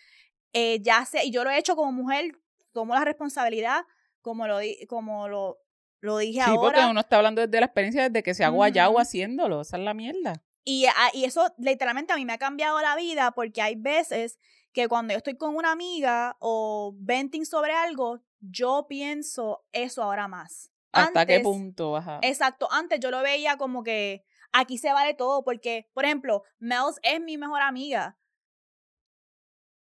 [0.53, 2.39] Eh, ya sé, y yo lo he hecho como mujer,
[2.73, 3.86] tomo la responsabilidad
[4.26, 4.57] como lo,
[4.88, 5.59] como lo,
[6.01, 6.53] lo dije ahora.
[6.53, 9.78] Sí, porque uno está hablando desde la experiencia desde que se ha guayado haciéndolo, esa
[9.78, 10.41] es la mierda.
[10.63, 14.39] Y, ah, y eso literalmente a mí me ha cambiado la vida porque hay veces
[14.74, 20.28] que cuando yo estoy con una amiga o venting sobre algo, yo pienso eso ahora
[20.28, 20.71] más.
[20.91, 21.95] ¿Hasta qué punto?
[21.95, 22.20] Ajá.
[22.24, 27.00] Exacto, antes yo lo veía como que aquí se vale todo porque, por ejemplo, Mels
[27.04, 28.17] es mi mejor amiga.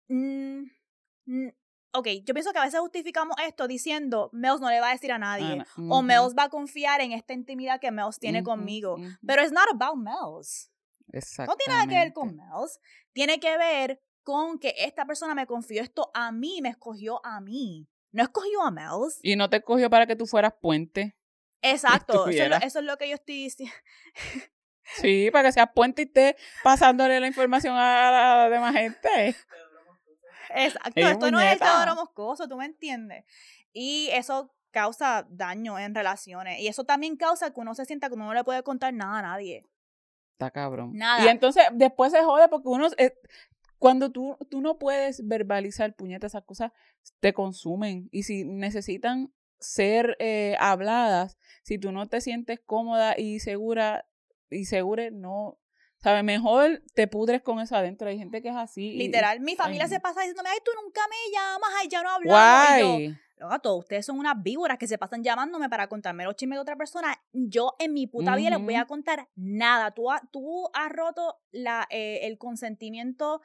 [0.09, 0.64] Mm,
[1.95, 5.12] ok, yo pienso que a veces justificamos esto diciendo, Mels no le va a decir
[5.12, 8.97] a nadie, o Mels va a confiar en esta intimidad que Mels tiene conmigo,
[9.27, 10.71] pero it's not about Mels.
[11.07, 12.81] No tiene nada que ver con Mels,
[13.12, 17.41] tiene que ver con que esta persona me confió esto a mí, me escogió a
[17.41, 17.87] mí.
[18.11, 19.19] no escogió a Mels.
[19.23, 21.16] Y no te escogió para que tú fueras puente.
[21.62, 23.75] Exacto, eso es, lo, que yo estoy diciendo.
[24.97, 29.37] Sí, para que seas puente y estés pasándole la información a la demás gente.
[30.55, 33.25] Exacto, esto no es el Teodoro Moscoso, tú me entiendes.
[33.73, 36.61] Y eso causa daño en relaciones.
[36.61, 39.21] Y eso también causa que uno se sienta que uno no le puede contar nada
[39.21, 39.65] a nadie.
[40.33, 40.93] Está cabrón.
[40.95, 41.25] Nada.
[41.25, 43.16] Y entonces después se jode porque uno, eh,
[43.79, 46.73] cuando tú, tú no puedes verbalizar, puñetas, esas cosas
[47.21, 48.09] te consumen.
[48.11, 54.07] Y si necesitan ser eh, habladas, si tú no te sientes cómoda y segura,
[54.51, 55.59] y segura, no,
[56.05, 56.22] ¿Sabes?
[56.22, 58.09] Mejor te pudres con eso adentro.
[58.09, 58.93] Hay gente que es así.
[58.93, 59.40] Literal.
[59.40, 63.16] mi familia se pasa diciéndome, ay, tú nunca me llamas, ay, ya no hablamos.
[63.39, 63.60] Guay.
[63.62, 66.76] todos ustedes son unas víboras que se pasan llamándome para contarme los chismes de otra
[66.76, 67.18] persona.
[67.32, 69.93] Yo en mi puta vida les voy a contar nada.
[69.93, 73.40] Tú, tú has roto la, eh, el consentimiento.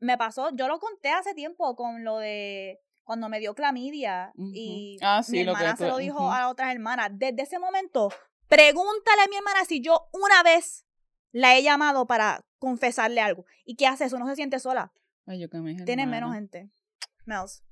[0.00, 4.98] Me pasó, yo lo conté hace tiempo con lo de cuando me dio clamidia y
[5.00, 7.10] ah, mi hermana se lo dijo a otras hermanas.
[7.12, 8.08] Desde ese momento,
[8.48, 10.86] pregúntale a mi hermana si yo una vez
[11.32, 13.44] la he llamado para confesarle algo.
[13.64, 14.18] ¿Y qué hace eso?
[14.18, 14.92] No se siente sola.
[15.26, 16.70] Ay, yo que me Tiene menos gente.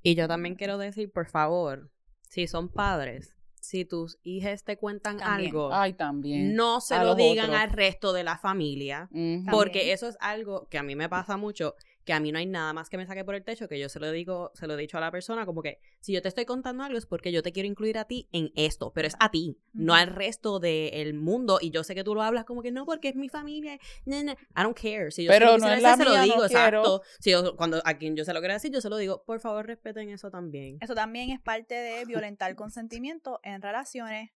[0.02, 1.90] Y yo también quiero decir, por favor,
[2.28, 6.54] si son padres, si tus hijas te cuentan algo, Ay, también.
[6.54, 9.10] no se lo digan al resto de la familia,
[9.50, 11.74] porque eso es algo que a mí me pasa mucho
[12.08, 13.90] que a mí no hay nada más que me saque por el techo, que yo
[13.90, 16.28] se lo digo, se lo he dicho a la persona, como que si yo te
[16.28, 19.14] estoy contando algo es porque yo te quiero incluir a ti en esto, pero es
[19.20, 21.58] a ti, no al resto del mundo.
[21.60, 23.78] Y yo sé que tú lo hablas como que no, porque es mi familia.
[24.06, 25.10] I don't care.
[25.10, 27.02] Si yo pero no es la se lo digo, exacto.
[27.20, 29.40] Si yo, cuando a quien yo se lo quiero decir, yo se lo digo, por
[29.40, 30.78] favor respeten eso también.
[30.80, 34.30] Eso también es parte de violentar consentimiento en relaciones.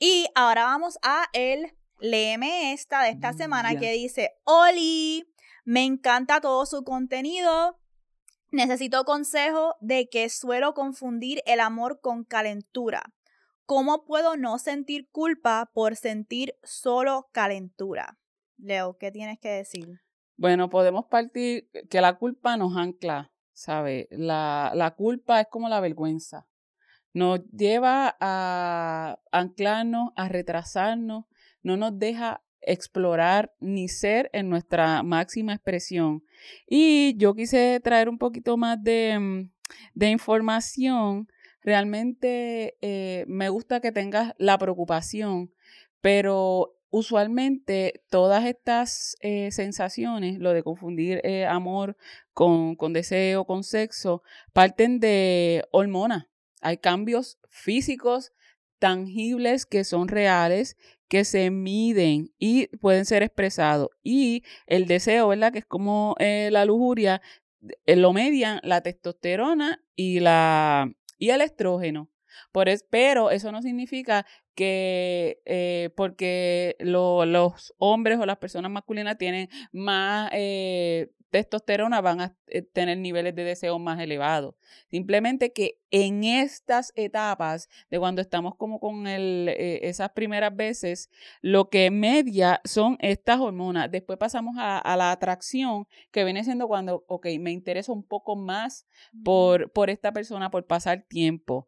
[0.00, 5.29] Y ahora vamos a el léeme esta de esta mm, semana que dice, Oli,
[5.64, 7.78] me encanta todo su contenido.
[8.52, 13.02] Necesito consejo de que suelo confundir el amor con calentura.
[13.64, 18.18] ¿Cómo puedo no sentir culpa por sentir solo calentura?
[18.56, 20.00] Leo, ¿qué tienes que decir?
[20.36, 24.08] Bueno, podemos partir que la culpa nos ancla, ¿sabe?
[24.10, 26.48] La, la culpa es como la vergüenza.
[27.12, 31.26] Nos lleva a anclarnos, a retrasarnos,
[31.62, 36.22] no nos deja explorar ni ser en nuestra máxima expresión.
[36.66, 41.28] Y yo quise traer un poquito más de, mm, información.
[41.62, 45.52] Realmente eh, me gusta que tengas la preocupación,
[46.00, 51.96] pero usualmente todas estas eh, sensaciones, lo de confundir eh, amor
[52.32, 54.22] con, con deseo, con sexo,
[54.52, 56.26] parten de hormonas.
[56.60, 58.32] Hay cambios físicos
[58.78, 60.76] tangibles que son reales
[61.10, 63.90] que se miden y pueden ser expresados.
[64.02, 65.52] Y el deseo, ¿verdad?
[65.52, 67.20] Que es como eh, la lujuria,
[67.84, 72.08] eh, lo median la testosterona y, la, y el estrógeno.
[72.52, 79.48] Por pero eso no significa que eh, porque los hombres o las personas masculinas tienen
[79.72, 80.30] más
[81.30, 84.54] testosterona van a eh, tener niveles de deseo más elevados.
[84.90, 91.10] Simplemente que en estas etapas de cuando estamos como con el, eh, esas primeras veces,
[91.40, 93.90] lo que media son estas hormonas.
[93.90, 98.86] Después pasamos a, la atracción, que viene siendo cuando, ok, me interesa un poco más
[99.24, 101.66] por, por esta persona, por pasar tiempo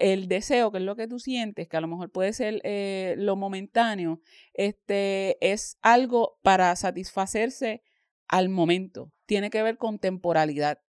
[0.00, 3.14] el deseo, que es lo que tú sientes, que a lo mejor puede ser eh,
[3.18, 4.20] lo momentáneo,
[4.54, 7.82] este, es algo para satisfacerse
[8.28, 10.80] al momento, tiene que ver con temporalidad.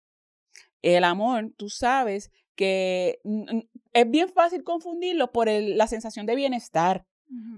[0.82, 3.20] El amor, tú sabes que
[3.92, 7.06] es bien fácil confundirlo por la sensación de bienestar,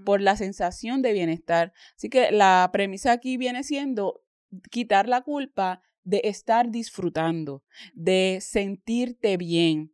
[0.05, 1.73] por la sensación de bienestar.
[1.97, 4.23] Así que la premisa aquí viene siendo
[4.71, 7.63] quitar la culpa de estar disfrutando,
[7.93, 9.91] de sentirte bien.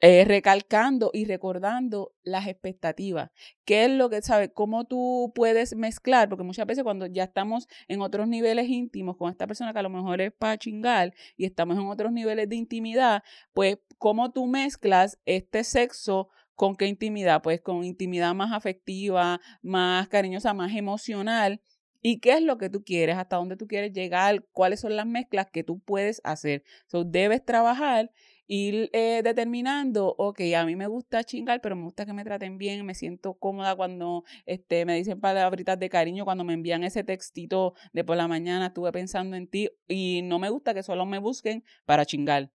[0.00, 3.32] Eh, recalcando y recordando las expectativas.
[3.64, 4.50] ¿Qué es lo que, sabes?
[4.54, 6.28] ¿Cómo tú puedes mezclar?
[6.28, 9.82] Porque muchas veces cuando ya estamos en otros niveles íntimos con esta persona que a
[9.82, 14.46] lo mejor es para chingar y estamos en otros niveles de intimidad, pues cómo tú
[14.46, 17.42] mezclas este sexo con qué intimidad?
[17.42, 21.60] Pues con intimidad más afectiva, más cariñosa, más emocional.
[22.00, 23.16] ¿Y qué es lo que tú quieres?
[23.16, 24.44] ¿Hasta dónde tú quieres llegar?
[24.52, 26.62] ¿Cuáles son las mezclas que tú puedes hacer?
[26.86, 28.12] So, debes trabajar
[28.48, 32.56] ir eh, determinando, ok, a mí me gusta chingar, pero me gusta que me traten
[32.56, 37.04] bien, me siento cómoda cuando este, me dicen palabritas de cariño, cuando me envían ese
[37.04, 41.04] textito de por la mañana, estuve pensando en ti y no me gusta que solo
[41.04, 42.50] me busquen para chingar.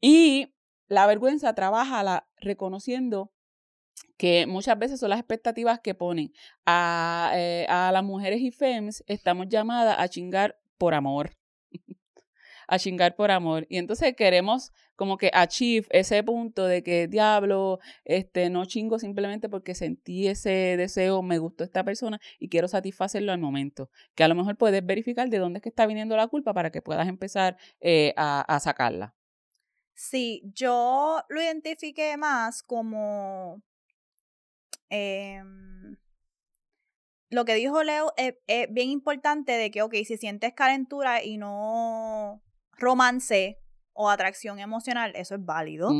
[0.00, 0.52] Y
[0.88, 3.32] la vergüenza trabaja la, reconociendo
[4.16, 6.32] que muchas veces son las expectativas que ponen
[6.66, 11.36] a, eh, a las mujeres y femmes, estamos llamadas a chingar por amor.
[12.70, 13.66] a chingar por amor.
[13.68, 19.48] Y entonces queremos como que achieve ese punto de que, diablo, este, no chingo simplemente
[19.48, 23.88] porque sentí ese deseo, me gustó esta persona y quiero satisfacerlo al momento.
[24.14, 26.70] Que a lo mejor puedes verificar de dónde es que está viniendo la culpa para
[26.70, 29.14] que puedas empezar eh, a, sacarla.
[29.94, 33.62] Sí, yo lo identifiqué más como...
[34.90, 35.96] Em,
[37.30, 38.34] lo que dijo Leo es,
[38.68, 43.59] bien importante de que, ok, si sientes calentura y no romance
[43.92, 45.90] o atracción emocional, eso es válido.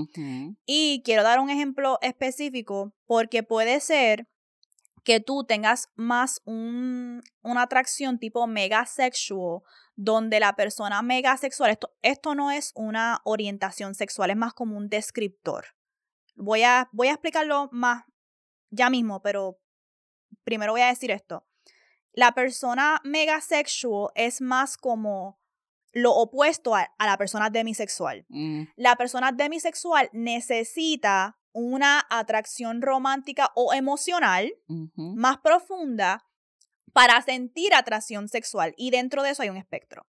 [0.66, 4.28] Y quiero dar un ejemplo específico porque puede ser
[5.04, 9.62] que tú tengas más un, una atracción tipo mega sexual,
[9.96, 14.76] donde la persona mega sexual, esto, esto no es una orientación sexual, es más como
[14.76, 15.66] un descriptor.
[16.36, 18.04] Voy a, voy a explicarlo más
[18.70, 19.58] ya mismo, pero
[20.44, 21.46] primero voy a decir esto.
[22.12, 25.39] La persona megasexual es más como
[25.92, 28.24] lo opuesto a, la persona demisexual.
[28.28, 28.64] Mm.
[28.76, 34.52] La persona demisexual necesita una atracción romántica o emocional
[34.96, 36.24] más profunda
[36.92, 38.74] para sentir atracción sexual.
[38.76, 40.06] Y dentro de eso hay un espectro.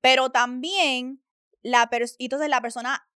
[0.00, 1.22] Pero también,
[1.62, 1.88] la
[2.18, 3.08] entonces la persona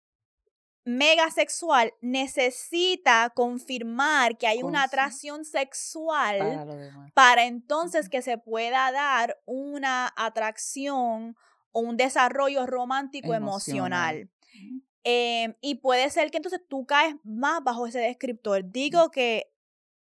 [0.85, 6.39] mega sexual necesita confirmar que hay una atracción sexual
[7.15, 11.37] para, entonces que se pueda dar una atracción
[11.73, 14.31] o un desarrollo romántico emocional.
[15.05, 18.70] Em, y puede ser que entonces tú caes más bajo ese descriptor.
[18.70, 19.53] Digo que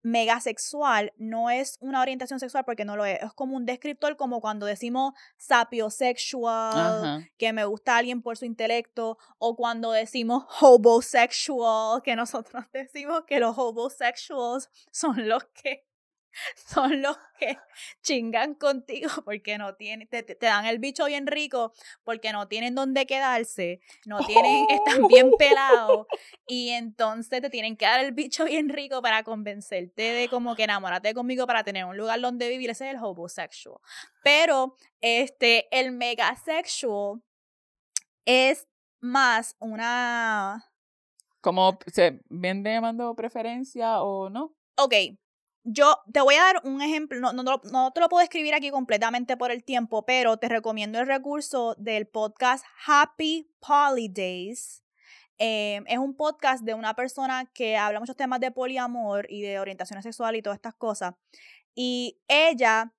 [0.01, 3.21] megasexual no es una orientación sexual porque no lo es.
[3.21, 9.17] Es como un descriptor, como cuando decimos sapiosexual, que me gusta alguien por su intelecto,
[9.37, 15.88] o cuando decimos hobosexual, que nosotros decimos que los hobosexuals son los que
[16.55, 17.57] son los que
[18.01, 21.73] chingan contigo porque no tienen, te, te, dan el bicho bien rico
[22.03, 26.07] porque no tienen dónde quedarse, no tienen, están bien pelados
[26.47, 30.63] y entonces te tienen que dar el bicho bien rico para convencerte de como que
[30.63, 33.79] enamórate conmigo para tener un lugar donde vivir, ese es el homosexual.
[34.23, 37.21] Pero este, el megasexual
[38.25, 38.67] es
[39.01, 40.65] más una...
[41.41, 44.53] Como se viene llamando preferencia o no?
[44.75, 44.93] Ok,
[45.71, 48.71] yo te voy a dar un ejemplo, no, no, no, te lo puedo escribir aquí
[48.71, 54.83] completamente por el tiempo, pero te recomiendo el recurso del podcast Happy Holidays.
[55.37, 59.59] Eh, es un podcast de una persona que habla muchos temas de poliamor y de
[59.59, 61.13] orientación sexual y todas estas cosas.
[61.75, 62.91] Y ella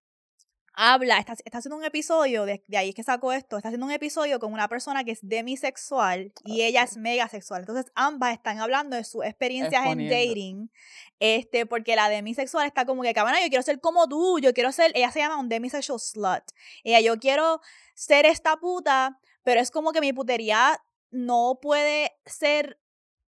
[0.83, 3.85] habla, está, está haciendo un episodio, de, de, ahí es que sacó esto, está haciendo
[3.85, 7.61] un episodio con una persona que es demisexual y ella es megasexual.
[7.61, 10.71] Entonces ambas están hablando de sus experiencias en dating,
[11.19, 14.73] este, porque la demisexual está como que, cabrón, yo quiero ser como tú, yo quiero
[14.73, 16.45] ser, ella se llama un demisexual slut.
[16.83, 17.61] Ella, yo quiero
[17.95, 22.80] ser esta puta, pero es como que mi putería no puede ser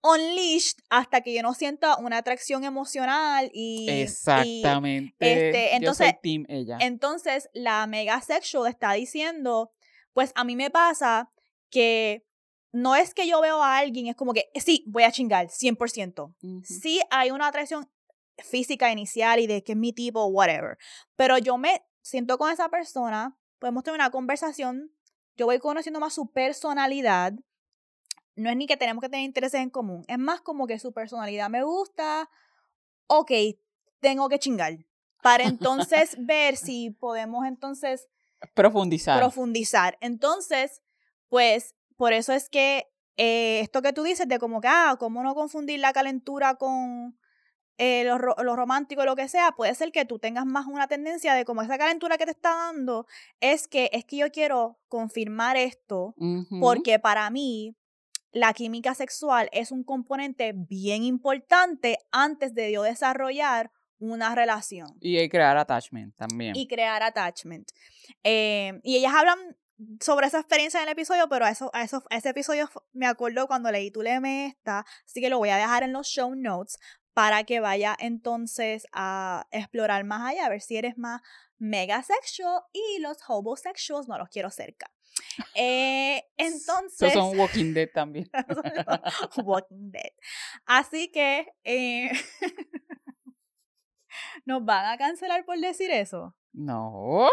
[0.02, 5.16] unleashed hasta que yo no sienta una atracción emocional y exactamente.
[5.20, 6.78] este, entonces ella.
[6.80, 9.72] entonces la mega sexual está diciendo
[10.14, 11.32] pues a mí me pasa
[11.70, 12.26] que
[12.72, 16.64] no es que yo veo a alguien es como que sí voy a chingar 100%
[16.64, 17.90] sí hay una atracción
[18.38, 20.78] física inicial y de que es mi tipo whatever
[21.18, 24.94] pero yo me siento con esa persona podemos tener una conversación
[25.36, 27.34] yo voy conociendo más su personalidad
[28.40, 30.92] no es ni que tenemos que tener intereses en común, es más como que su
[30.92, 32.30] personalidad me gusta,
[33.08, 33.32] ok,
[34.00, 34.78] tengo que chingar,
[35.22, 38.08] para entonces ver si podemos entonces
[38.54, 39.20] profundizar.
[39.20, 39.98] Profundizar.
[40.02, 40.82] Entonces,
[41.28, 42.88] pues, por eso es que
[43.18, 47.18] eh, esto que tú dices de como que, ah, cómo no confundir la calentura con
[47.78, 51.34] eh, lo, lo, romántico, lo que sea, puede ser que tú tengas más una tendencia
[51.34, 53.06] de como esa calentura que te está dando,
[53.40, 56.16] es que es que yo quiero confirmar esto,
[56.60, 57.76] porque para mí
[58.32, 64.96] la química sexual es un componente bien importante antes de yo desarrollar una relación.
[65.02, 66.56] Y crear attachment también.
[66.56, 67.70] Y crear attachment.
[68.24, 69.58] Eh, y ellas hablan
[70.00, 73.48] sobre esa experiencia en el episodio, pero a, eso, a, eso, ese episodio me acuerdo
[73.48, 76.78] cuando leí Tú léeme esta, así que lo voy a dejar en los show notes
[77.14, 81.22] para que vaya entonces a explorar más allá, a ver si eres más
[81.58, 84.92] mega sexual y los homosexuals no los quiero cerca.
[85.56, 87.14] Eh, entonces.
[87.14, 88.30] son Walking Dead también.
[89.44, 90.12] walking Dead.
[90.66, 91.48] Así que.
[91.64, 92.12] Eh,
[94.46, 96.36] ¿Nos van a cancelar por decir eso?
[96.52, 97.30] No.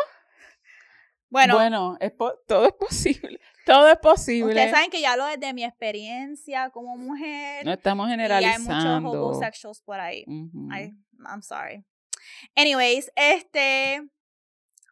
[1.29, 2.13] Bueno, bueno es
[2.47, 3.41] todo es posible.
[3.65, 4.51] Todo es posible.
[4.51, 7.65] Ustedes saben que ya lo desde mi experiencia como mujer.
[7.65, 8.71] No estamos generalizando.
[8.71, 10.25] Y hay muchos homosexuals por ahí.
[10.29, 11.85] I'm sorry.
[12.55, 14.09] Anyways, este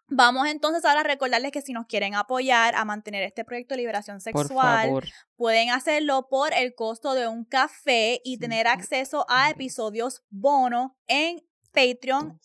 [0.09, 3.79] Vamos entonces ahora a recordarles que si nos quieren apoyar a mantener este proyecto de
[3.79, 5.03] liberación sexual,
[5.37, 11.43] pueden hacerlo por el costo de un café y tener acceso a episodios bono en
[11.73, 12.39] Patreon,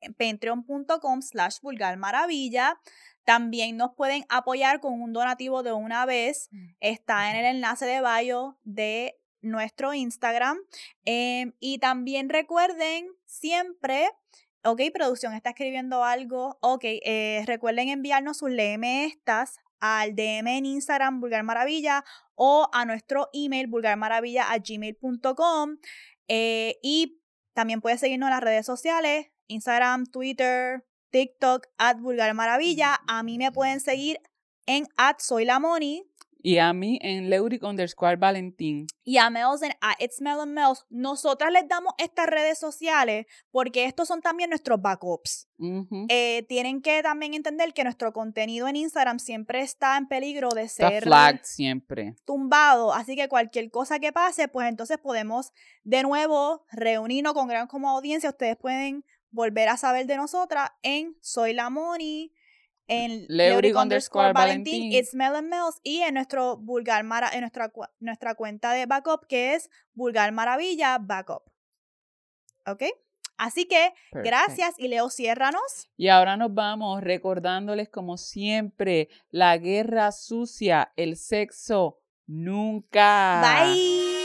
[0.00, 2.80] en patreon.com slash vulgar maravilla.
[3.24, 6.48] También nos pueden apoyar con un donativo de una vez.
[6.50, 6.66] Mm.
[6.80, 10.58] Está en el enlace de bio de nuestro Instagram.
[11.04, 14.10] Em, y también recuerden siempre
[14.64, 20.66] ok, producción está escribiendo algo, ok, eh, recuerden enviarnos sus LM estas al DM en
[20.66, 22.04] Instagram Vulgar Maravilla
[22.34, 25.78] o a nuestro email vulgarmaravilla@gmail.com
[26.28, 27.20] eh, y
[27.52, 32.98] también puedes seguirnos en las redes sociales, Instagram, Twitter, TikTok, at Vulgar Maravilla.
[33.06, 34.18] A mí me pueden seguir
[34.66, 35.44] en at Soy
[36.44, 38.86] y a mí en Leuric underscore Valentín.
[39.02, 40.84] Y a Mels en a It's Mel and Mels.
[40.90, 45.48] Nosotras les damos estas redes sociales porque estos son también nuestros backups.
[46.10, 50.68] Eh, tienen que también entender que nuestro contenido en Instagram siempre está en peligro de
[50.68, 51.08] ser
[51.44, 52.14] siempre.
[52.26, 52.92] tumbado.
[52.92, 57.88] Así que cualquier cosa que pase, pues entonces podemos de nuevo reunirnos con gran como
[57.88, 58.28] audiencia.
[58.28, 62.34] Ustedes pueden volver a saber de nosotras en Soy la Moni
[62.86, 67.72] en Leuric underscore Valentín, It's Mel and Mels, y en nuestro vulgar mara, en nuestra,
[68.00, 71.42] nuestra cuenta de backup que es Vulgar Maravilla Backup.
[72.66, 72.82] ¿Ok?
[73.36, 75.90] Así que gracias y Leo, ciérranos.
[75.96, 83.42] Y ahora nos vamos recordándoles como siempre, la guerra sucia, el sexo nunca.
[83.42, 84.23] Bye.